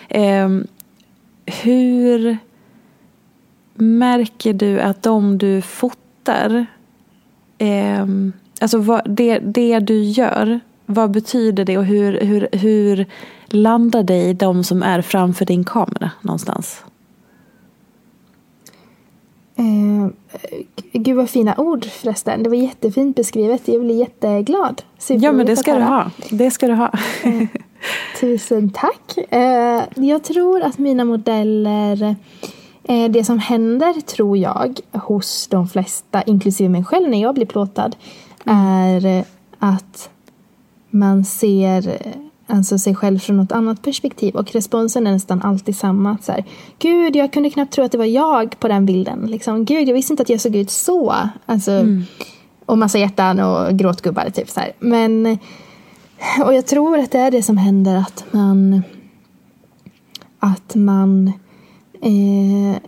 [0.08, 0.48] Eh,
[1.46, 2.38] hur
[3.74, 6.66] märker du att de du fotar,
[7.58, 8.06] eh,
[8.60, 13.06] alltså vad, det, det du gör, vad betyder det och hur, hur, hur
[13.46, 16.84] landar det i de som är framför din kamera någonstans?
[19.58, 20.08] Eh,
[20.92, 22.42] gud vad fina ord förresten.
[22.42, 23.68] Det var jättefint beskrivet.
[23.68, 24.82] Jag blir jätteglad.
[25.08, 26.10] ja men det ska du ha.
[26.30, 26.92] Det ska du ha.
[27.24, 27.48] eh,
[28.20, 29.18] tusen tack.
[29.30, 32.16] Eh, jag tror att mina modeller
[32.88, 37.46] Eh, det som händer, tror jag, hos de flesta, inklusive mig själv när jag blir
[37.46, 37.96] plåtad,
[38.46, 38.58] mm.
[38.58, 39.24] är
[39.58, 40.10] att
[40.90, 41.98] man ser
[42.48, 44.34] alltså sig själv från något annat perspektiv.
[44.34, 46.18] Och responsen är nästan alltid samma.
[46.22, 46.44] Så här,
[46.78, 49.26] Gud, jag kunde knappt tro att det var jag på den bilden.
[49.26, 51.14] Liksom, Gud, jag visste inte att jag såg ut så.
[51.46, 52.04] Alltså, mm.
[52.66, 54.30] Och massa hjärtan och gråtgubbar.
[54.30, 54.72] Typ, så här.
[54.78, 55.38] Men,
[56.44, 58.82] och jag tror att det är det som händer att man
[60.38, 61.32] att man
[62.02, 62.80] eh,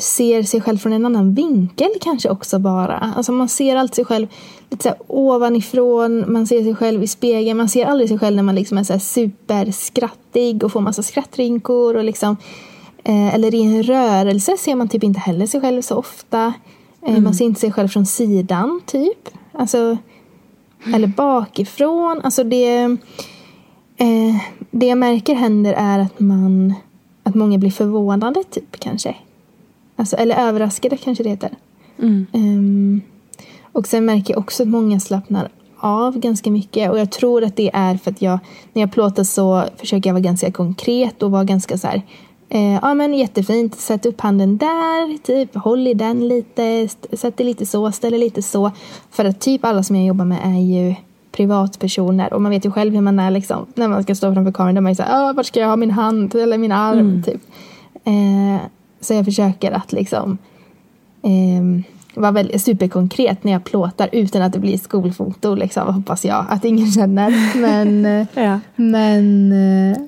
[0.00, 3.12] ser sig själv från en annan vinkel kanske också bara.
[3.16, 4.26] Alltså man ser alltid sig själv
[4.70, 8.42] lite så ovanifrån, man ser sig själv i spegeln, man ser aldrig sig själv när
[8.42, 12.36] man liksom är så superskrattig och får massa skrattrinkor och liksom
[13.04, 16.52] eh, eller i en rörelse ser man typ inte heller sig själv så ofta.
[17.02, 17.24] Eh, mm.
[17.24, 19.28] Man ser inte sig själv från sidan typ.
[19.52, 19.96] Alltså,
[20.94, 22.20] eller bakifrån.
[22.24, 22.82] Alltså det,
[23.96, 24.36] eh,
[24.70, 26.74] det jag märker händer är att man
[27.28, 29.14] att många blir förvånade typ kanske.
[29.98, 31.50] Alltså, eller överraskade kanske det heter.
[31.98, 32.26] Mm.
[32.32, 33.00] Um,
[33.72, 36.90] och sen märker jag också att många slappnar av ganska mycket.
[36.90, 38.38] Och jag tror att det är för att jag,
[38.72, 42.02] när jag plåtar så försöker jag vara ganska konkret och vara ganska så här,
[42.48, 47.44] eh, ja men jättefint, sätt upp handen där, typ, håll i den lite, sätt det
[47.44, 48.70] lite så, ställ det lite så.
[49.10, 50.94] För att typ alla som jag jobbar med är ju
[51.32, 54.52] privatpersoner och man vet ju själv hur man är liksom, när man ska stå framför
[54.52, 54.74] kameran.
[54.74, 56.98] Där man är så här, vart ska jag ha min hand eller min arm?
[56.98, 57.22] Mm.
[57.22, 57.40] Typ.
[58.04, 58.60] Eh,
[59.00, 60.38] så jag försöker att liksom
[61.22, 61.84] eh,
[62.14, 66.64] vara väldigt superkonkret när jag plåtar utan att det blir skolfoto liksom, hoppas jag att
[66.64, 67.58] ingen känner.
[67.60, 68.60] Men, eh, ja.
[68.76, 69.98] men eh,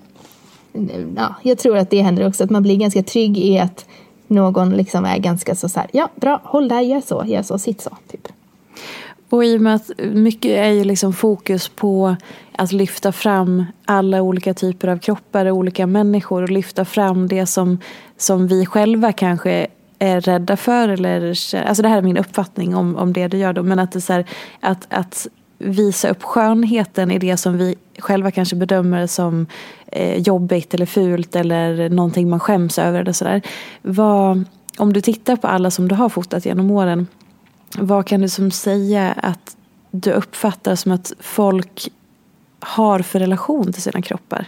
[1.16, 3.86] ja, jag tror att det händer också att man blir ganska trygg i att
[4.26, 7.58] någon liksom är ganska så, så här, ja bra, håll där, gör så, gör så,
[7.58, 7.90] sitt så.
[8.10, 8.28] Typ.
[9.30, 12.16] Och i och med att mycket är ju liksom fokus på
[12.52, 17.46] att lyfta fram alla olika typer av kroppar och olika människor och lyfta fram det
[17.46, 17.78] som,
[18.16, 19.66] som vi själva kanske
[19.98, 20.88] är rädda för.
[20.88, 21.20] Eller,
[21.66, 23.62] alltså det här är min uppfattning om, om det du gör då.
[23.62, 24.24] Men att, det så här,
[24.60, 25.26] att, att
[25.58, 29.46] visa upp skönheten i det som vi själva kanske bedömer som
[29.86, 33.00] eh, jobbigt eller fult eller någonting man skäms över.
[33.00, 33.42] Eller så där.
[33.82, 34.44] Vad,
[34.78, 37.06] om du tittar på alla som du har fotat genom åren
[37.78, 39.56] vad kan du som säga att
[39.90, 41.88] du uppfattar som att folk
[42.60, 44.46] har för relation till sina kroppar?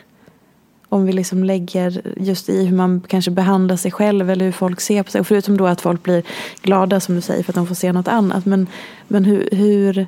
[0.89, 4.81] Om vi liksom lägger just i hur man kanske behandlar sig själv eller hur folk
[4.81, 5.21] ser på sig.
[5.21, 6.23] Och förutom då att folk blir
[6.63, 8.47] glada som du säger för att de får se något annat.
[8.47, 8.67] Men,
[9.09, 10.07] men hur, hur,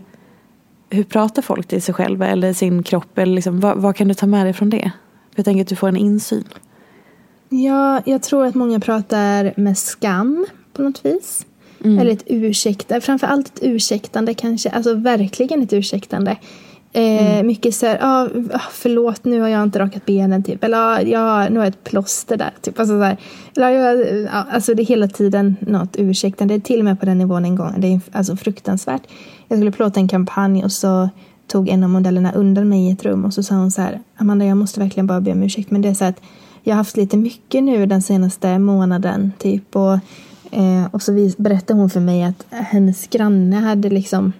[0.90, 3.18] hur pratar folk till sig själva eller sin kropp?
[3.18, 4.90] Eller liksom, vad, vad kan du ta med dig från det?
[5.34, 6.44] Jag tänker att du får en insyn.
[7.48, 11.46] Ja, jag tror att många pratar med skam på något vis.
[11.84, 11.98] Mm.
[11.98, 16.36] Eller ett ursäkta, framförallt ett ursäktande kanske, alltså verkligen ett ursäktande.
[16.92, 17.46] Eh, mm.
[17.46, 18.28] Mycket så här, ah,
[18.70, 20.64] förlåt nu har jag inte rakat benen typ.
[20.64, 22.50] Eller ah, ja, nu har jag ett plåster där.
[22.60, 22.80] Typ.
[22.80, 23.16] Alltså, så här,
[23.56, 26.60] eller, jag, alltså det är hela tiden något ursäktande.
[26.60, 27.74] Till och med på den nivån en gång.
[27.78, 29.02] Det är alltså fruktansvärt.
[29.48, 31.08] Jag skulle plåta en kampanj och så
[31.46, 34.00] tog en av modellerna undan mig i ett rum och så sa hon så här
[34.16, 36.20] Amanda jag måste verkligen bara be om ursäkt men det är så att
[36.62, 39.98] jag har haft lite mycket nu den senaste månaden typ och
[40.54, 44.32] Eh, och så berättade hon för mig att hennes granne hade liksom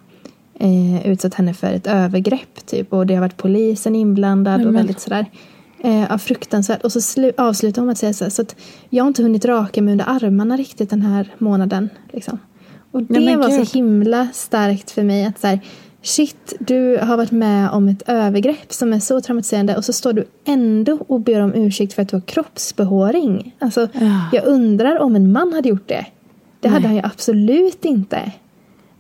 [0.54, 4.74] eh, utsatt henne för ett övergrepp typ och det har varit polisen inblandad men, och
[4.74, 5.26] väldigt sådär
[5.78, 6.84] eh, ja, fruktansvärt.
[6.84, 8.56] Och så avslutar hon med att säga så, här, så att
[8.90, 11.88] jag har inte hunnit raka mig under armarna riktigt den här månaden.
[12.12, 12.38] Liksom.
[12.90, 13.68] Och det Nej, var Gud.
[13.68, 15.60] så himla starkt för mig att så här,
[16.04, 20.12] shit, du har varit med om ett övergrepp som är så traumatiserande och så står
[20.12, 23.56] du ändå och ber om ursäkt för att du har kroppsbehåring.
[23.58, 24.28] Alltså, ja.
[24.32, 26.06] Jag undrar om en man hade gjort det.
[26.60, 26.70] Det Nej.
[26.70, 28.32] hade han ju absolut inte.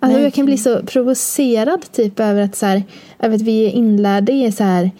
[0.00, 2.82] Alltså, jag kan bli så provocerad typ över att, så här,
[3.18, 4.90] över att vi är inlärda i så här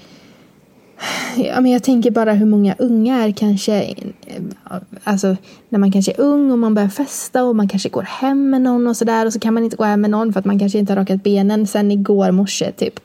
[1.36, 3.94] Ja, men jag tänker bara hur många unga är kanske,
[5.04, 5.36] alltså
[5.68, 8.62] när man kanske är ung och man börjar festa och man kanske går hem med
[8.62, 10.58] någon och sådär och så kan man inte gå hem med någon för att man
[10.58, 13.00] kanske inte har rakat benen sen igår morse typ.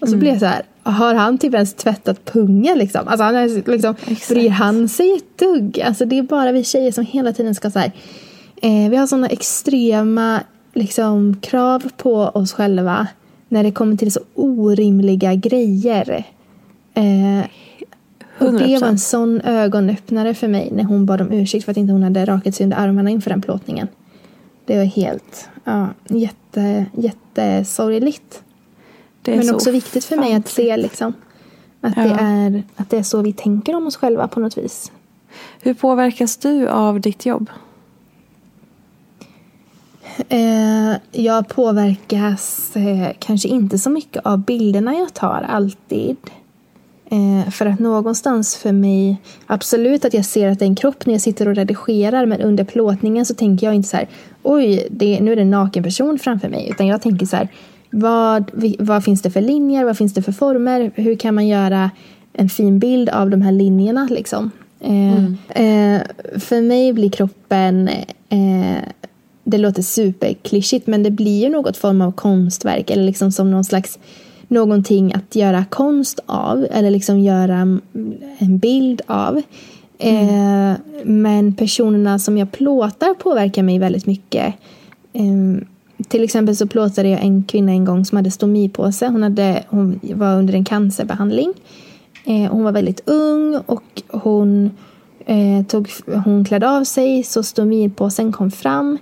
[0.00, 0.20] Och så mm.
[0.20, 3.08] blir jag så här, har han typ ens tvättat pungen liksom?
[3.08, 3.94] Alltså han är, liksom,
[4.28, 5.80] bryr han sig ett dugg?
[5.80, 7.92] Alltså det är bara vi tjejer som hela tiden ska så här,
[8.62, 10.40] eh, vi har sådana extrema
[10.74, 13.06] liksom, krav på oss själva
[13.48, 16.24] när det kommer till så orimliga grejer.
[16.94, 17.44] Eh,
[18.38, 21.76] och det var en sån ögonöppnare för mig när hon bad om ursäkt för att
[21.76, 23.88] inte hon hade rakat sig under armarna inför den plåtningen.
[24.64, 28.42] Det var helt, ja, jätte, jättesorgligt.
[29.24, 31.12] Men också viktigt för mig att se liksom.
[31.80, 32.02] Att, ja.
[32.02, 34.92] det är, att det är så vi tänker om oss själva på något vis.
[35.60, 37.50] Hur påverkas du av ditt jobb?
[40.28, 46.16] Eh, jag påverkas eh, kanske inte så mycket av bilderna jag tar alltid.
[47.10, 51.06] Eh, för att någonstans för mig, absolut att jag ser att det är en kropp
[51.06, 54.08] när jag sitter och redigerar men under plåtningen så tänker jag inte så här
[54.42, 56.68] oj, det, nu är det en naken person framför mig.
[56.70, 57.48] Utan jag tänker så här,
[57.90, 61.90] vad, vad finns det för linjer, vad finns det för former, hur kan man göra
[62.32, 64.50] en fin bild av de här linjerna liksom.
[64.80, 65.36] Eh, mm.
[65.48, 66.02] Eh,
[66.40, 67.88] för mig blir kroppen,
[68.28, 68.78] eh,
[69.44, 73.64] det låter superklyschigt men det blir ju något form av konstverk eller liksom som någon
[73.64, 73.98] slags
[74.50, 77.78] någonting att göra konst av eller liksom göra
[78.38, 79.42] en bild av.
[79.98, 80.70] Mm.
[80.72, 84.54] Eh, men personerna som jag plåtar påverkar mig väldigt mycket.
[85.12, 85.66] Eh,
[86.08, 89.06] till exempel så plåtade jag en kvinna en gång som hade stomipåse.
[89.06, 91.52] Hon, hade, hon var under en cancerbehandling.
[92.24, 94.70] Eh, hon var väldigt ung och hon,
[95.26, 95.88] eh, tog,
[96.24, 98.98] hon klädde av sig så stomipåsen kom fram.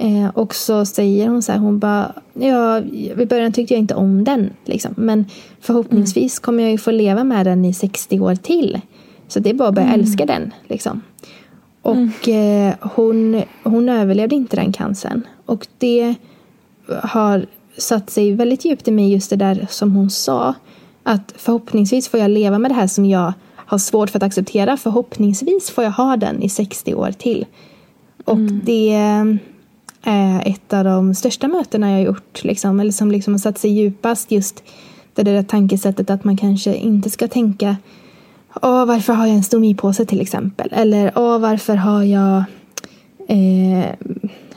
[0.00, 3.94] Eh, och så säger hon så här, hon bara, ja, i början tyckte jag inte
[3.94, 4.50] om den.
[4.64, 4.94] Liksom.
[4.96, 5.24] Men
[5.60, 6.42] förhoppningsvis mm.
[6.42, 8.80] kommer jag ju få leva med den i 60 år till.
[9.28, 10.00] Så det är bara att börja mm.
[10.00, 10.54] älska den.
[10.68, 11.02] Liksom.
[11.82, 12.68] Och mm.
[12.68, 15.26] eh, hon, hon överlevde inte den cancern.
[15.46, 16.14] Och det
[17.02, 17.46] har
[17.76, 20.54] satt sig väldigt djupt i mig just det där som hon sa.
[21.02, 24.76] Att förhoppningsvis får jag leva med det här som jag har svårt för att acceptera.
[24.76, 27.46] Förhoppningsvis får jag ha den i 60 år till.
[28.24, 28.60] Och mm.
[28.64, 29.38] det
[30.44, 32.44] ett av de största mötena jag har gjort.
[32.44, 34.32] Liksom, eller som liksom har satt sig djupast.
[34.32, 34.62] Just
[35.14, 37.76] det där tankesättet att man kanske inte ska tänka
[38.62, 40.68] Åh, varför har jag en stomipåse till exempel?
[40.72, 42.44] Eller Åh, varför har jag
[43.28, 43.94] eh,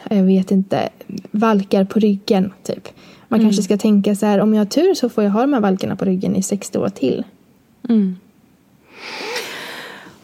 [0.09, 0.89] jag vet inte,
[1.31, 2.53] valkar på ryggen.
[2.63, 2.87] Typ.
[3.27, 3.49] Man mm.
[3.49, 5.61] kanske ska tänka så här, om jag har tur så får jag ha de här
[5.61, 7.23] valkarna på ryggen i 60 år till.
[7.89, 8.15] Mm.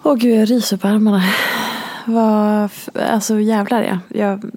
[0.04, 1.24] Åh gud, jag ryser på armarna.
[2.06, 2.70] Vad,
[3.12, 4.00] alltså jävlar ja.
[4.20, 4.52] Jag,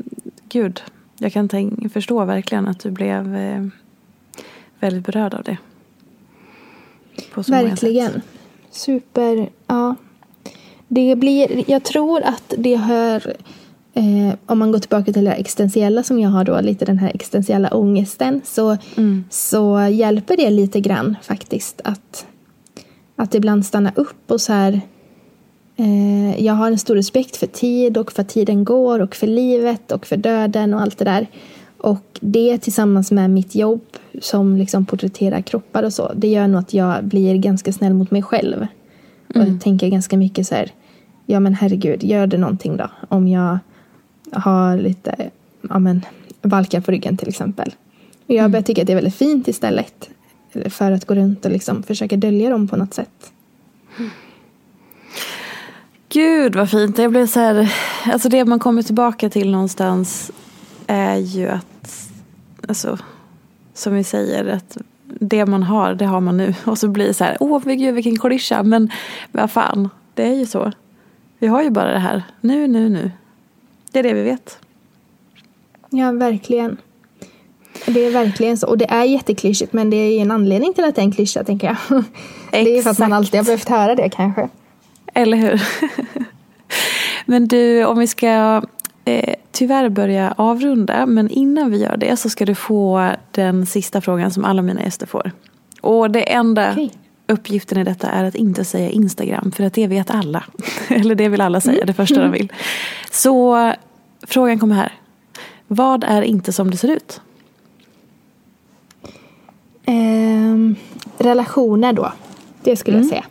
[0.53, 0.83] gud,
[1.19, 3.67] jag kan tänk, förstå verkligen att du blev eh,
[4.81, 5.57] väldigt berörd av det.
[7.49, 8.23] verkligen.
[8.71, 9.95] Super, ja.
[10.89, 13.37] Det blir, jag tror att det hör
[13.95, 17.11] Eh, om man går tillbaka till det existentiella som jag har då, lite den här
[17.15, 19.25] existentiella ångesten, så, mm.
[19.31, 22.27] så hjälper det lite grann faktiskt att,
[23.17, 24.81] att ibland stanna upp och så här
[25.83, 29.93] eh, jag har en stor respekt för tid och för tiden går och för livet
[29.93, 31.27] och för döden och allt det där.
[31.79, 33.83] Och det tillsammans med mitt jobb
[34.21, 38.11] som liksom porträtterar kroppar och så, det gör nog att jag blir ganska snäll mot
[38.11, 38.67] mig själv.
[39.35, 39.55] Mm.
[39.57, 40.71] Och tänker ganska mycket så här,
[41.27, 42.91] ja men herregud, gör det någonting då?
[43.09, 43.59] Om jag
[44.33, 45.31] ha lite
[45.69, 46.01] ja, men,
[46.43, 47.75] valkar på ryggen till exempel.
[48.27, 48.51] Och jag mm.
[48.51, 50.11] börjar tycka att det är väldigt fint istället.
[50.69, 53.33] För att gå runt och liksom försöka dölja dem på något sätt.
[56.13, 56.99] Gud vad fint.
[56.99, 57.75] Jag blev så här,
[58.13, 60.31] alltså det man kommer tillbaka till någonstans
[60.87, 62.11] är ju att,
[62.69, 62.99] alltså,
[63.75, 66.55] som vi säger, att det man har, det har man nu.
[66.65, 68.91] Och så blir det så här, åh men gud vilken klyscha, men
[69.33, 70.73] vad fan, det är ju så.
[71.39, 73.11] Vi har ju bara det här, nu, nu, nu.
[73.93, 74.59] Det är det vi vet.
[75.91, 76.77] Ja, verkligen.
[77.87, 78.67] Det är verkligen så.
[78.67, 81.13] Och det är jätteklyschigt men det är ju en anledning till att det är en
[81.13, 81.77] klyscha tänker jag.
[81.77, 82.09] Exakt.
[82.51, 84.49] Det är för att man alltid har behövt höra det kanske.
[85.15, 85.63] Eller hur.
[87.27, 88.63] men du, om vi ska
[89.05, 94.01] eh, tyvärr börja avrunda men innan vi gör det så ska du få den sista
[94.01, 95.33] frågan som alla mina gäster får.
[95.81, 96.91] Och det enda okay.
[97.27, 100.45] uppgiften i detta är att inte säga Instagram för att det vet alla.
[100.89, 101.87] Eller det vill alla säga, mm.
[101.87, 102.53] det första de vill.
[103.11, 103.73] Så
[104.23, 104.93] frågan kommer här.
[105.69, 107.21] Vad är inte som det ser ut?
[109.85, 110.77] Eh,
[111.19, 112.13] relationer då.
[112.63, 113.09] Det skulle mm.
[113.09, 113.25] jag säga.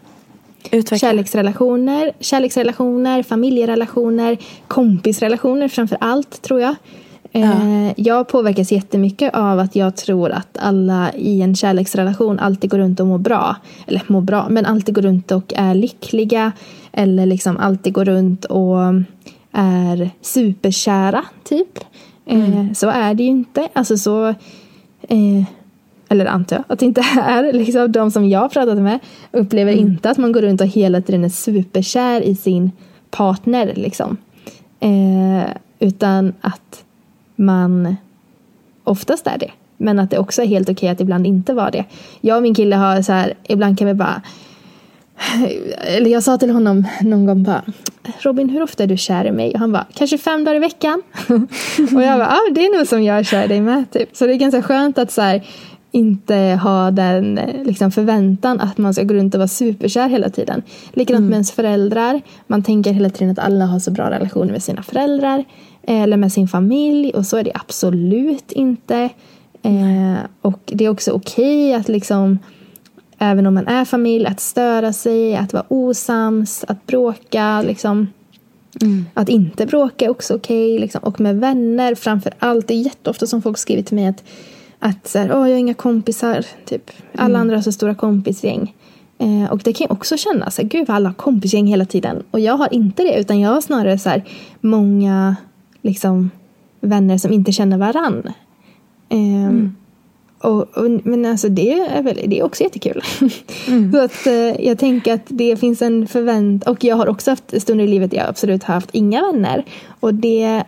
[0.71, 0.97] Utveckla.
[0.97, 4.37] Kärleksrelationer, kärleksrelationer, familjerelationer,
[4.67, 6.75] kompisrelationer framför allt tror jag.
[7.31, 7.41] Ja.
[7.41, 12.77] Eh, jag påverkas jättemycket av att jag tror att alla i en kärleksrelation alltid går
[12.77, 13.55] runt och mår bra.
[13.87, 16.51] Eller mår bra, men alltid går runt och är lyckliga.
[16.91, 18.77] Eller liksom alltid går runt och
[19.51, 21.79] är superkära, typ.
[22.25, 22.75] Eh, mm.
[22.75, 23.67] så är det ju inte.
[23.73, 24.27] Alltså så...
[25.01, 25.43] Eh,
[26.11, 27.53] eller antar jag att det inte är.
[27.53, 28.99] Liksom, de som jag har pratat med
[29.31, 29.87] upplever mm.
[29.87, 32.71] inte att man går runt och hela tiden är superkär i sin
[33.11, 33.73] partner.
[33.75, 34.17] Liksom.
[34.79, 35.49] Eh,
[35.79, 36.83] utan att
[37.35, 37.95] man
[38.83, 39.51] oftast är det.
[39.77, 41.85] Men att det också är helt okej att ibland inte vara det.
[42.21, 44.21] Jag och min kille har så här, ibland kan vi bara
[45.77, 47.63] eller jag sa till honom någon gång bara
[48.19, 49.53] Robin hur ofta är du kär i mig?
[49.53, 51.01] Och han bara kanske fem dagar i veckan.
[51.95, 54.17] och jag bara ah, det är nog som jag är kär i dig med typ.
[54.17, 55.47] Så det är ganska skönt att så här,
[55.91, 60.61] inte ha den liksom, förväntan att man ska gå runt och vara superkär hela tiden.
[60.93, 61.29] Likadant mm.
[61.29, 62.21] med ens föräldrar.
[62.47, 65.45] Man tänker hela tiden att alla har så bra relationer med sina föräldrar
[65.83, 69.09] eller med sin familj och så är det absolut inte.
[69.63, 72.39] Eh, och det är också okej okay att liksom
[73.21, 77.61] även om man är familj, att störa sig, att vara osams, att bråka.
[77.61, 78.07] Liksom.
[78.81, 79.05] Mm.
[79.13, 80.73] Att inte bråka är också okej.
[80.73, 81.03] Okay, liksom.
[81.03, 82.67] Och med vänner framför allt.
[82.67, 84.23] Det är jätteofta som folk skriver till mig att,
[84.83, 86.45] att så här, jag har inga kompisar.
[86.65, 86.91] Typ.
[87.15, 87.41] Alla mm.
[87.41, 88.75] andra har så stora kompisgäng.
[89.17, 91.85] Eh, och det kan jag också känna, så här, gud vad alla har kompisgäng hela
[91.85, 92.23] tiden.
[92.31, 94.23] Och jag har inte det, utan jag har snarare så här,
[94.61, 95.35] många
[95.81, 96.31] liksom,
[96.79, 98.23] vänner som inte känner varann.
[99.09, 99.75] Eh, mm.
[100.39, 103.01] Och, och, men alltså det är, väl, det är också jättekul.
[103.67, 103.91] Mm.
[103.91, 106.73] så att, eh, jag tänker att det finns en förväntan.
[106.73, 109.65] Och jag har också haft stunder i livet där jag absolut har haft inga vänner.
[109.99, 110.63] Och det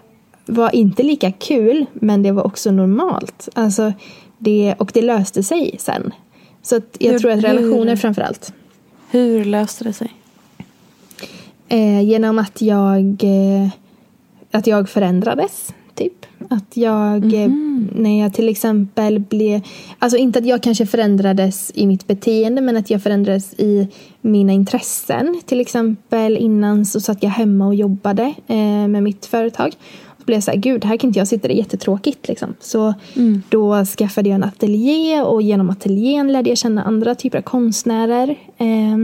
[0.46, 3.50] var inte lika kul, men det var också normalt.
[3.54, 3.94] Alltså,
[4.38, 6.14] det, och det löste sig sen.
[6.62, 8.54] Så att jag hur, tror att relationer hur, framför allt.
[9.12, 10.14] Hur löste det sig?
[11.68, 13.70] Eh, genom att jag, eh,
[14.52, 16.26] att jag förändrades, typ.
[16.50, 17.90] Att jag, mm.
[17.96, 19.62] när jag till exempel blev,
[20.00, 23.88] alltså inte att jag kanske förändrades i mitt beteende men att jag förändrades i
[24.22, 25.42] mina intressen.
[25.46, 29.74] Till exempel innan så satt jag hemma och jobbade eh, med mitt företag.
[30.26, 32.28] Blev så här, gud, här kan inte jag sitta, det är jättetråkigt.
[32.28, 32.56] Liksom.
[32.60, 33.42] Så mm.
[33.50, 38.36] då skaffade jag en ateljé och genom ateljén lärde jag känna andra typer av konstnärer.
[38.58, 38.98] Eh,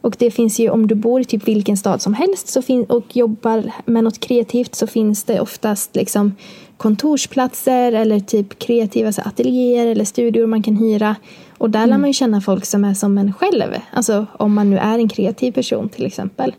[0.00, 2.84] och det finns ju om du bor i typ vilken stad som helst så fin-
[2.84, 6.34] och jobbar med något kreativt så finns det oftast liksom
[6.76, 11.16] kontorsplatser eller typ kreativa så ateljéer eller studior man kan hyra.
[11.58, 11.90] Och där mm.
[11.90, 13.74] lär man ju känna folk som är som en själv.
[13.92, 16.54] Alltså om man nu är en kreativ person till exempel.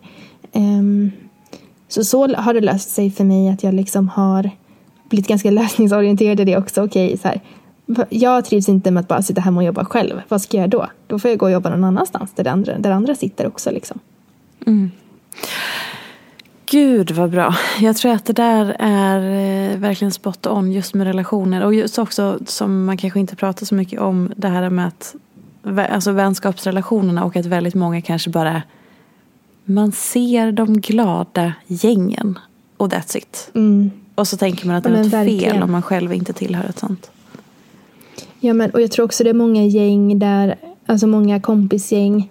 [0.54, 1.12] Um,
[1.94, 4.50] så så har det löst sig för mig att jag liksom har
[5.10, 6.84] blivit ganska lösningsorienterad i det också.
[6.84, 7.42] Okej, så här,
[8.10, 10.22] jag trivs inte med att bara sitta hemma och jobba själv.
[10.28, 10.88] Vad ska jag göra då?
[11.08, 13.72] Då får jag gå och jobba någon annanstans där andra, där andra sitter också.
[13.72, 14.00] Liksom.
[14.68, 14.92] Mm.
[16.66, 17.56] Gud vad bra.
[17.80, 19.20] Jag tror att det där är
[19.72, 21.66] eh, verkligen spot on just med relationer.
[21.66, 25.16] Och just också som man kanske inte pratar så mycket om det här med att
[25.90, 28.62] alltså vänskapsrelationerna och att väldigt många kanske bara
[29.74, 32.40] man ser de glada gängen
[32.78, 33.52] och that's it.
[33.56, 33.92] Mm.
[34.16, 36.80] Och så tänker man att det är något fel om man själv inte tillhör ett
[36.80, 37.12] sånt.
[38.40, 40.56] Ja, men, och jag tror också det är många gäng där,
[40.86, 42.30] alltså många kompisgäng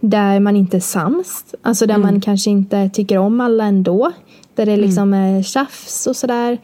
[0.00, 1.44] där man inte är sams.
[1.62, 2.06] Alltså där mm.
[2.06, 4.12] man kanske inte tycker om alla ändå.
[4.54, 5.38] Där det liksom mm.
[5.38, 6.58] är tjafs och sådär.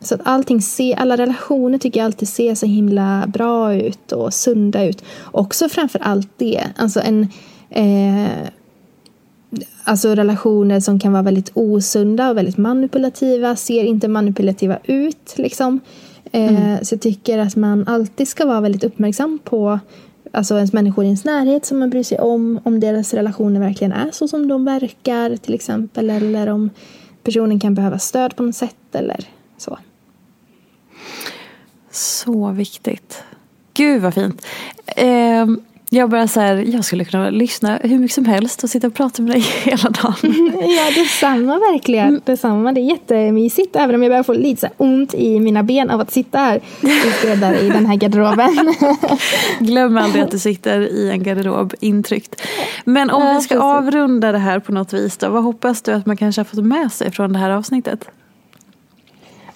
[0.00, 4.34] Så att allting se, alla relationer tycker jag alltid ser så himla bra ut och
[4.34, 5.04] sunda ut.
[5.24, 6.64] Också framför allt det.
[6.76, 7.28] Alltså en...
[7.70, 8.48] Eh,
[9.84, 15.34] alltså relationer som kan vara väldigt osunda och väldigt manipulativa ser inte manipulativa ut.
[15.36, 15.80] Liksom.
[16.32, 16.84] Eh, mm.
[16.84, 19.78] Så jag tycker att man alltid ska vara väldigt uppmärksam på
[20.32, 23.92] alltså ens människor i ens närhet som man bryr sig om, om deras relationer verkligen
[23.92, 26.70] är så som de verkar till exempel, eller om
[27.22, 29.28] personen kan behöva stöd på något sätt eller
[29.58, 29.78] så.
[31.90, 33.24] Så viktigt.
[33.74, 34.46] Gud vad fint.
[34.86, 35.46] Eh,
[35.92, 38.94] jag bara så här, jag skulle kunna lyssna hur mycket som helst och sitta och
[38.94, 40.14] prata med dig hela dagen.
[40.76, 42.08] ja, detsamma verkligen.
[42.08, 42.20] Mm.
[42.24, 42.72] Detsamma.
[42.72, 43.76] Det är jättemysigt.
[43.76, 46.60] Även om jag börjar få lite så ont i mina ben av att sitta här
[47.36, 48.74] där i den här garderoben.
[49.60, 52.42] Glöm aldrig att du sitter i en garderob intryckt.
[52.84, 53.64] Men om ja, vi ska precis.
[53.64, 55.28] avrunda det här på något vis då.
[55.28, 58.10] Vad hoppas du att man kanske har fått med sig från det här avsnittet?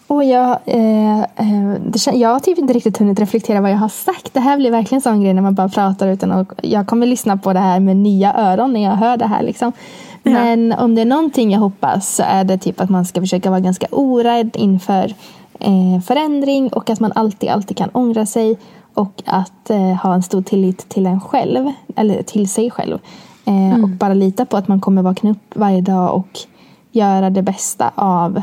[0.06, 4.34] Och jag, eh, eh, jag har typ inte riktigt hunnit reflektera vad jag har sagt.
[4.34, 7.06] Det här blir verkligen en sån grej när man bara pratar utan att jag kommer
[7.06, 9.42] lyssna på det här med nya öron när jag hör det här.
[9.42, 9.72] Liksom.
[10.22, 10.32] Ja.
[10.32, 13.50] Men om det är någonting jag hoppas så är det typ att man ska försöka
[13.50, 15.14] vara ganska orädd inför
[15.60, 18.58] eh, förändring och att man alltid, alltid kan ångra sig
[18.94, 22.98] och att eh, ha en stor tillit till en själv, eller till sig själv.
[23.44, 23.84] Eh, mm.
[23.84, 26.38] Och bara lita på att man kommer vakna upp varje dag och
[26.92, 28.42] göra det bästa av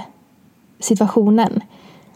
[0.83, 1.61] situationen.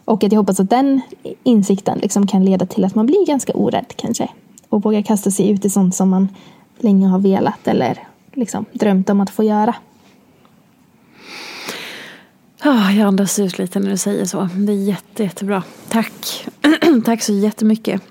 [0.04, 1.00] Och att jag hoppas att den
[1.42, 4.28] insikten liksom kan leda till att man blir ganska orädd kanske.
[4.68, 6.28] Och vågar kasta sig ut i sånt som man
[6.78, 7.98] länge har velat eller
[8.34, 9.74] liksom drömt om att få göra.
[12.64, 14.48] Oh, jag andas ut lite när du säger så.
[14.54, 15.62] Det är jätte, jättebra.
[15.88, 16.46] Tack.
[17.04, 18.02] Tack så jättemycket.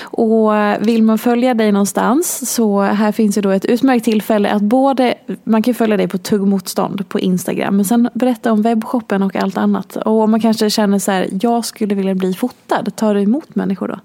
[0.00, 4.62] Och vill man följa dig någonstans så här finns ju då ett utmärkt tillfälle att
[4.62, 5.14] både,
[5.44, 9.56] man kan följa dig på tuggmotstånd på Instagram, men sen berätta om webbshoppen och allt
[9.56, 9.96] annat.
[9.96, 13.54] Och om man kanske känner så här, jag skulle vilja bli fotad, tar du emot
[13.54, 13.98] människor då?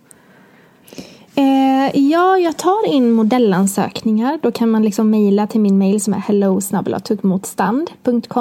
[1.36, 4.40] Eh, ja, jag tar in modellansökningar.
[4.42, 6.60] Då kan man liksom mejla till min mejl som är hello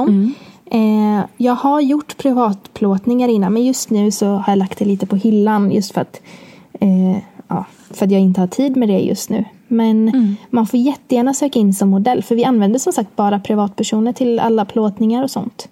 [0.09, 0.33] mm.
[0.66, 5.07] eh, Jag har gjort privatplåtningar innan men just nu så har jag lagt det lite
[5.07, 6.20] på hyllan just för att
[6.81, 7.18] Eh,
[7.49, 9.45] ja, för att jag inte har tid med det just nu.
[9.68, 10.37] Men mm.
[10.51, 12.22] man får jättegärna söka in som modell.
[12.22, 15.68] För vi använder som sagt bara privatpersoner till alla plåtningar och sånt.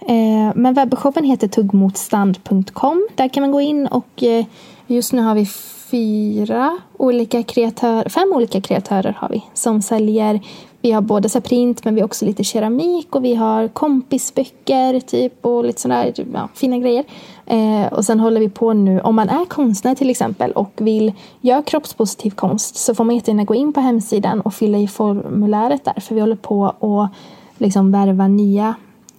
[0.00, 3.08] Eh, men webbshoppen heter tuggmotstand.com.
[3.14, 4.44] Där kan man gå in och eh,
[4.86, 5.46] just nu har vi
[5.90, 10.40] fyra olika kreatörer, fem olika kreatörer har vi som säljer
[10.86, 15.00] vi har både så print men vi har också lite keramik och vi har kompisböcker
[15.00, 17.04] typ och lite sådana ja, fina grejer.
[17.46, 21.12] Eh, och sen håller vi på nu, om man är konstnär till exempel och vill
[21.40, 25.84] göra kroppspositiv konst så får man jättegärna gå in på hemsidan och fylla i formuläret
[25.84, 27.10] där för vi håller på att
[27.58, 28.74] liksom värva nya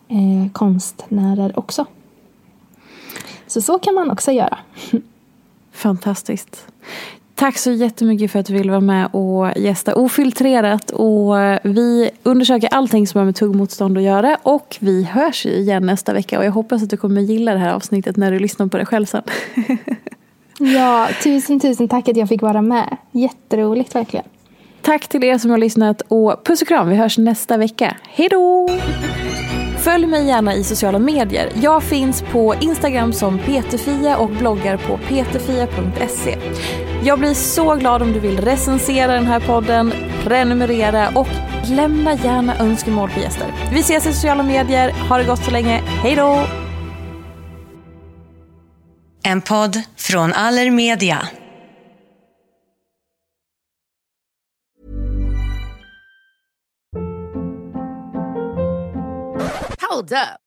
[0.08, 1.86] eh, konstnärer också.
[3.48, 4.58] Så så kan man också göra.
[5.72, 6.68] Fantastiskt.
[7.38, 10.92] Tack så jättemycket för att du ville vara med och gästa Ofiltrerat.
[10.92, 14.38] Och vi undersöker allting som har med tuggmotstånd att göra.
[14.44, 16.40] Och vi hörs igen nästa vecka.
[16.40, 18.86] Och jag hoppas att du kommer gilla det här avsnittet när du lyssnar på det
[18.86, 19.24] själv sen.
[20.60, 22.98] ja, tusen tusen tack att jag fick vara med.
[23.12, 24.26] Jätteroligt verkligen.
[24.82, 26.90] Tack till er som har lyssnat och puss och kram.
[26.90, 27.96] Vi hörs nästa vecka.
[28.04, 28.70] Hej då!
[29.78, 31.52] Följ mig gärna i sociala medier.
[31.56, 36.38] Jag finns på Instagram som peterfia och bloggar på peterfia.se.
[37.04, 39.94] Jag blir så glad om du vill recensera den här podden,
[40.24, 41.28] prenumerera och
[41.70, 43.54] lämna gärna önskemål på gäster.
[43.74, 44.92] Vi ses i sociala medier.
[45.10, 45.82] Ha det gott så länge.
[45.86, 46.46] Hej då!
[49.24, 51.28] En podd från Allermedia.
[59.90, 60.47] Hold up.